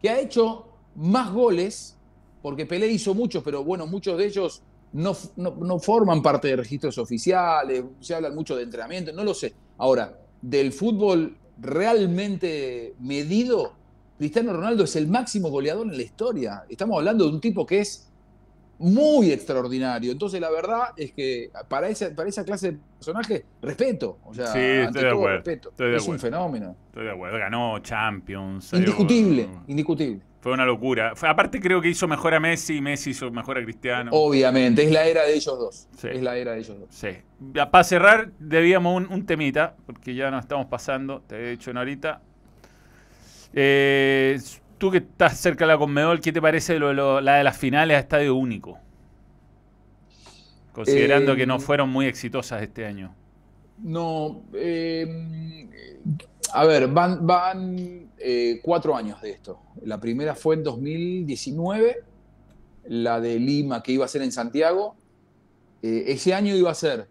[0.00, 1.98] que ha hecho más goles,
[2.42, 4.62] porque Pelé hizo muchos, pero bueno, muchos de ellos
[4.92, 9.52] no, no, forman parte de registros oficiales, se habla mucho de entrenamiento, no lo sé.
[9.78, 13.72] Ahora, del fútbol realmente medido,
[14.16, 16.62] Cristiano Ronaldo es el máximo goleador en la historia.
[16.68, 18.11] Estamos hablando de un tipo que es
[18.78, 20.12] muy extraordinario.
[20.12, 24.18] Entonces, la verdad es que para esa, para esa clase de personaje, respeto.
[24.24, 25.36] O sea, sí, estoy de acuerdo.
[25.36, 25.72] respeto.
[25.78, 26.76] es un fenómeno.
[26.88, 27.38] Estoy de acuerdo.
[27.38, 28.72] Ganó Champions.
[28.72, 30.20] Indiscutible, indiscutible.
[30.42, 31.12] Fue una locura.
[31.22, 34.10] aparte, creo que hizo mejor a Messi, Messi hizo mejor a Cristiano.
[34.12, 35.88] Obviamente, es la era de ellos dos.
[36.02, 36.88] Es la era de ellos dos.
[36.90, 37.10] Sí.
[37.70, 42.22] Para cerrar, debíamos un, temita, porque ya nos estamos pasando, te he dicho en ahorita.
[43.54, 44.36] Eh,
[44.82, 47.96] tú que estás cerca de la Conmebol, ¿qué te parece lo, la de las finales
[47.96, 48.80] a estadio único?
[50.72, 53.14] Considerando que no eh, fueron muy exitosas este año.
[53.78, 55.68] No, eh,
[56.52, 59.60] a ver, van, van eh, cuatro años de esto.
[59.84, 62.02] La primera fue en 2019,
[62.86, 64.96] la de Lima que iba a ser en Santiago.
[65.80, 67.06] ese año iba a ser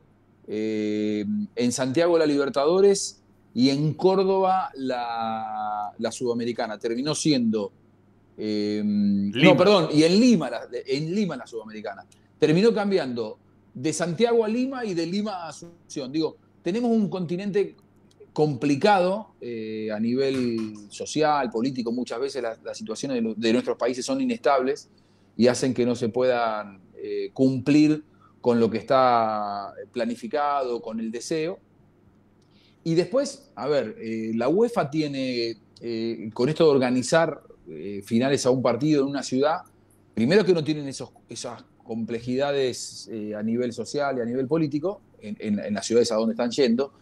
[0.46, 3.21] en Santiago la Libertadores
[3.54, 6.78] y en Córdoba la, Sudamericana.
[6.78, 7.72] Terminó siendo...
[8.38, 12.06] Eh, no, perdón, y en Lima, la, en Lima la Sudamericana.
[12.40, 13.38] Terminó cambiando
[13.74, 16.12] de Santiago a Lima y de Lima a Asunción.
[16.12, 17.76] Digo, tenemos un continente
[18.34, 24.90] complicado eh, a nivel social, político, muchas veces las, situaciones de, nuestros países son inestables
[25.36, 28.04] y hacen que no se puedan eh, cumplir
[28.40, 31.60] con lo que está planificado, con el deseo.
[32.84, 38.46] Y después, a ver, eh, la UEFA tiene, eh, con esto de organizar eh, finales
[38.46, 39.62] a un partido en una ciudad,
[40.16, 45.74] primero que no tienen esos, esas complejidades a nivel social y a nivel político en,
[45.74, 46.94] las ciudades a donde están yendo,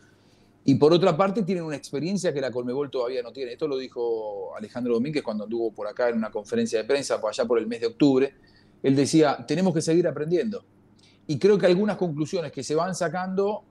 [0.66, 3.54] y por otra parte tienen una experiencia que la Colmebol todavía no tiene.
[3.54, 7.30] Esto lo dijo Alejandro Domínguez cuando anduvo por acá en una conferencia de prensa, por
[7.30, 8.34] allá por el mes de octubre.
[8.84, 10.64] Él decía, tenemos que seguir aprendiendo.
[11.28, 13.66] Y creo que algunas conclusiones que se van sacando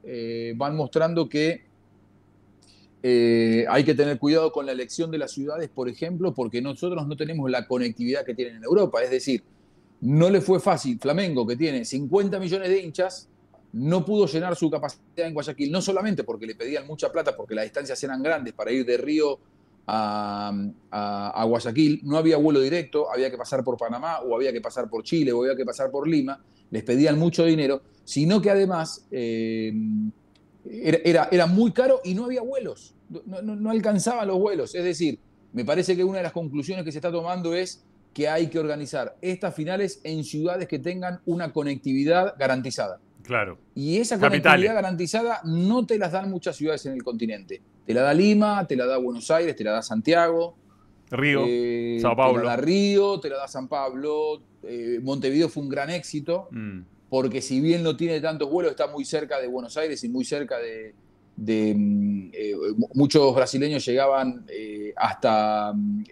[0.56, 1.67] van mostrando que
[3.02, 7.06] eh, hay que tener cuidado con la elección de las ciudades, por ejemplo, porque nosotros
[7.06, 9.02] no tenemos la conectividad que tienen en Europa.
[9.02, 9.42] Es decir,
[10.00, 10.98] no le fue fácil.
[10.98, 13.28] Flamengo, que tiene 50 millones de hinchas,
[13.72, 17.54] no pudo llenar su capacidad en Guayaquil, no solamente porque le pedían mucha plata, porque
[17.54, 19.38] las distancias eran grandes para ir de Río
[19.86, 24.88] a, Guayaquil, no había vuelo directo, había que pasar por Panamá o había que pasar
[24.88, 29.06] por Chile o había que pasar por Lima, les pedían mucho dinero, sino que además
[29.10, 29.72] eh,
[30.70, 32.94] era, era, muy caro y no había vuelos,
[33.26, 34.74] no, no, alcanzaban los vuelos.
[34.74, 35.18] Es decir,
[35.52, 38.58] me parece que una de las conclusiones que se está tomando es que hay que
[38.58, 43.00] organizar estas finales en ciudades que tengan una conectividad garantizada.
[43.22, 43.58] Claro.
[43.74, 47.60] Y esa conectividad garantizada no te las dan muchas ciudades en el continente.
[47.86, 50.56] Te la da Lima, te la da Buenos Aires, te la da Santiago.
[51.10, 52.40] Río, eh, Sao Paulo.
[52.40, 54.42] Te la da Río, te la da San Pablo.
[54.62, 56.48] Eh, Montevideo fue un gran éxito.
[56.50, 60.08] Mm porque si bien no tiene tantos vuelos, está muy cerca de Buenos Aires y
[60.08, 60.94] muy cerca de...
[61.36, 62.54] Mm, eh,
[62.94, 66.04] muchos brasileños llegaban eh, hasta mm,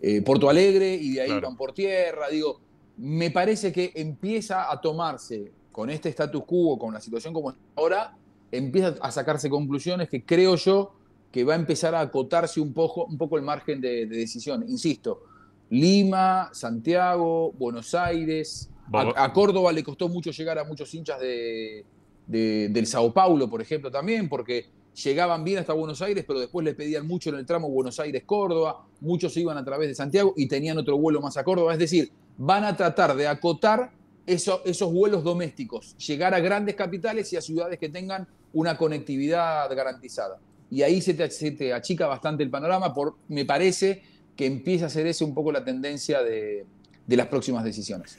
[0.00, 2.28] eh, Porto Alegre y de ahí van por tierra.
[2.28, 2.60] Digo,
[2.96, 7.62] me parece que empieza a tomarse con este status quo, con la situación como está
[7.76, 8.16] ahora,
[8.50, 10.92] empieza a sacarse conclusiones que creo yo
[11.30, 14.64] que va a empezar a acotarse un poco, un poco el margen de decisión.
[14.68, 15.22] Insisto,
[15.70, 21.84] Lima, Santiago, Buenos Aires, a, Córdoba le costó mucho llegar a muchos hinchas de,
[22.26, 24.66] del Sao Paulo, por ejemplo, también, porque
[25.02, 28.84] llegaban bien hasta Buenos Aires, pero después le pedían mucho en el tramo Buenos Aires-Córdoba,
[29.00, 31.72] muchos iban a través de Santiago y tenían otro vuelo más a Córdoba.
[31.72, 33.92] Es decir, van a tratar de acotar
[34.26, 40.38] esos vuelos domésticos, llegar a grandes capitales y a ciudades que tengan una conectividad garantizada.
[40.70, 44.02] Y ahí se te, achica bastante el panorama, por, me parece
[44.36, 46.66] que empieza a ser esa un poco la tendencia de,
[47.06, 48.18] las próximas decisiones.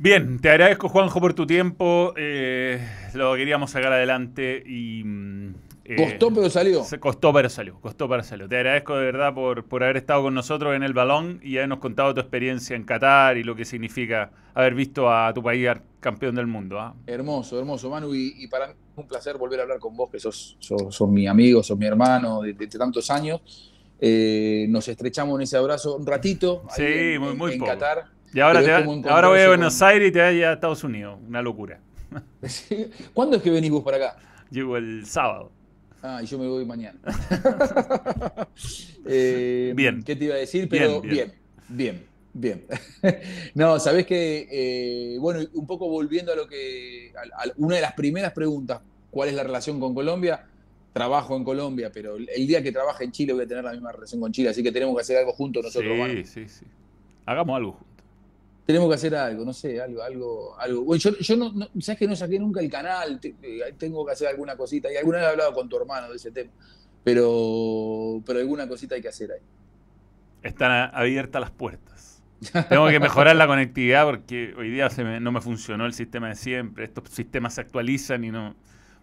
[0.00, 2.80] Bien, te agradezco Juanjo por tu tiempo, eh,
[3.14, 5.54] lo queríamos sacar adelante y mm,
[5.86, 6.84] eh, costó pero salió.
[6.84, 8.48] Se costó pero salió, costó pero salió.
[8.48, 11.80] Te agradezco de verdad por, por haber estado con nosotros en el balón y habernos
[11.80, 15.68] contado tu experiencia en Qatar y lo que significa haber visto a tu país
[15.98, 16.78] campeón del mundo.
[16.78, 16.94] ¿ah?
[17.04, 18.14] Hermoso, hermoso, Manu.
[18.14, 21.26] Y, para mí es un placer volver a hablar con vos, que sos, sos, mi
[21.26, 23.40] amigo, sos mi hermano de, tantos años.
[23.98, 28.17] Eh, nos estrechamos en ese abrazo un ratito sí, en, muy, muy en Qatar.
[28.34, 28.60] Y ahora,
[29.08, 31.18] ahora voy a Buenos Aires y te voy a Estados Unidos.
[31.26, 31.80] Una locura.
[33.14, 34.16] ¿Cuándo es que venís vos para acá?
[34.50, 35.50] Llego el sábado.
[36.02, 36.98] Ah, y yo me voy mañana.
[39.10, 40.02] Eh, bien.
[40.02, 40.68] ¿Qué te iba a decir?
[40.68, 41.32] Pero bien,
[41.66, 42.04] bien,
[42.34, 42.66] bien.
[43.54, 47.10] no, sabés que, eh, bueno, un poco volviendo a lo que,
[47.56, 50.44] una de las primeras preguntas, ¿cuál es la relación con Colombia?
[50.92, 53.92] Trabajo en Colombia, pero el día que trabaje en Chile voy a tener la misma
[53.92, 55.96] relación con Chile, así que tenemos que hacer algo juntos nosotros.
[56.10, 56.66] Sí, sí, sí.
[57.24, 57.87] Hagamos algo
[58.68, 60.94] tenemos que hacer algo, no sé, algo, algo, algo.
[60.96, 63.18] yo, yo no, sabes que no saqué nunca el canal,
[63.78, 66.30] tengo que hacer alguna cosita, y alguna vez he hablado con tu hermano de ese
[66.32, 66.50] tema,
[67.02, 69.40] pero, pero alguna cosita hay que hacer ahí.
[70.42, 72.22] Están abiertas las puertas.
[72.68, 76.84] Tengo que mejorar la conectividad porque hoy día no me funcionó el sistema de siempre.
[76.84, 78.54] Estos sistemas se actualizan y no.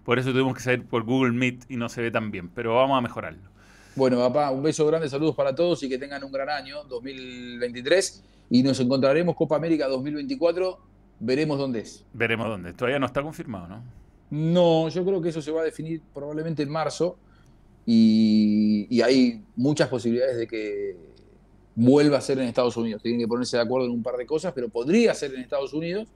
[0.03, 2.49] Por eso tuvimos que salir por Google Meet y no se ve tan bien.
[2.49, 3.49] Pero vamos a mejorarlo.
[3.95, 8.23] Bueno, papá, un beso grande, saludos para todos y que tengan un gran año 2023
[8.49, 10.77] y nos encontraremos Copa América 2024.
[11.21, 12.03] Veremos dónde es.
[12.11, 12.73] Veremos dónde.
[12.73, 13.83] Todavía no está confirmado, ¿no?
[14.31, 17.17] No, yo creo que eso se va a definir probablemente en marzo
[17.85, 20.97] y, hay muchas posibilidades de que
[21.73, 23.01] vuelva a ser en Estados Unidos.
[23.01, 25.73] Tienen que ponerse de acuerdo en un par de cosas, pero podría ser en Estados
[25.73, 26.09] Unidos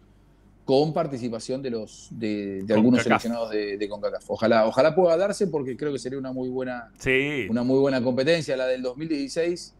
[0.69, 4.29] con participación de los de, algunos seleccionados de, CONCACAF.
[4.29, 6.91] Ojalá, ojalá pueda darse porque creo que sería una muy buena
[7.49, 8.55] una muy buena competencia.
[8.55, 9.73] La del 2016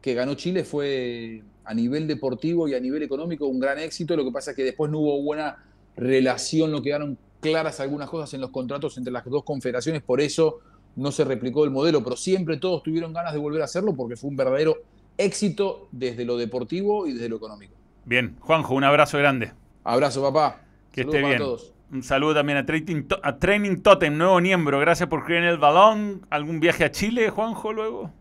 [0.00, 4.16] que ganó Chile fue a nivel deportivo y a nivel económico un gran éxito.
[4.16, 5.62] Lo que pasa es que después no hubo buena
[5.94, 10.60] relación, no quedaron claras algunas cosas en los contratos entre las dos confederaciones, por eso
[10.96, 14.16] no se replicó el modelo, pero siempre todos tuvieron ganas de volver a hacerlo porque
[14.16, 14.78] fue un verdadero
[15.18, 17.74] éxito desde lo deportivo y desde lo económico.
[18.06, 19.52] Bien, Juanjo, un abrazo grande.
[19.90, 20.60] Abrazo, papá.
[20.92, 21.38] Que esté bien.
[21.38, 21.72] todos.
[21.90, 24.78] Un saludo también a Training, a Training Totem, nuevo miembro.
[24.78, 26.24] Gracias por creer en el balón.
[26.30, 28.12] ¿Algún viaje a Chile, Juanjo, luego?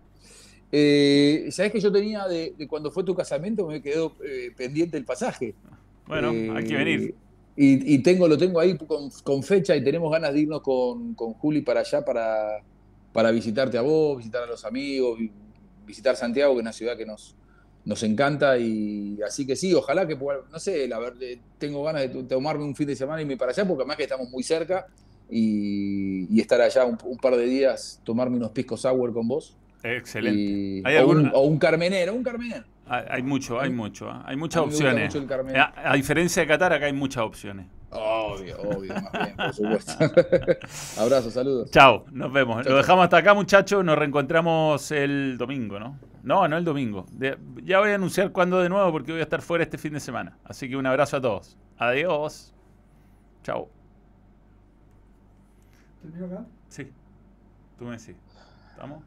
[0.71, 3.67] Eh, ¿Sabés que yo tenía de, cuando fue tu casamiento?
[3.67, 5.53] Me quedó eh, pendiente el pasaje.
[6.07, 7.01] Bueno, hay que venir.
[7.01, 7.15] Eh,
[7.55, 11.81] y, tengo, lo tengo ahí con, fecha y tenemos ganas de irnos con, Juli para
[11.81, 12.63] allá para,
[13.13, 15.19] para visitarte a vos, visitar a los amigos,
[15.85, 17.35] visitar Santiago, que es una ciudad que nos,
[17.89, 18.57] nos encanta.
[18.57, 21.19] Y así que sí, ojalá que pueda, no sé, la verdad,
[21.57, 24.03] tengo ganas de tomarme un fin de semana y irme para allá, porque además que
[24.03, 24.85] estamos muy cerca
[25.29, 29.57] y, estar allá un, un, par de días, tomarme unos piscos sour con vos.
[29.83, 30.87] Excelente.
[30.87, 32.63] ¿Hay o, un, o, un, carmenero, un carmenero.
[32.89, 34.09] Hay, mucho, hay mucho.
[34.09, 34.21] ¿eh?
[34.25, 35.15] Hay muchas opciones.
[35.75, 37.67] A, diferencia de Qatar, acá hay muchas opciones.
[37.91, 39.93] Obvio, obvio, más bien, por supuesto.
[41.01, 41.71] Abrazo, saludos.
[41.71, 42.65] Chao, nos vemos.
[42.65, 43.83] Lo dejamos hasta acá, muchachos.
[43.85, 45.99] Nos reencontramos el domingo, ¿no?
[46.23, 47.05] No, no el domingo.
[47.63, 49.99] ya voy a anunciar cuándo de nuevo porque voy a estar fuera este fin de
[49.99, 50.37] semana.
[50.43, 51.57] Así que un abrazo a todos.
[51.77, 52.53] Adiós.
[53.43, 53.69] Chao.
[56.01, 56.45] ¿Termino acá?
[56.69, 56.91] Sí.
[57.77, 58.15] Tú me decís.
[58.71, 59.03] ¿Estamos?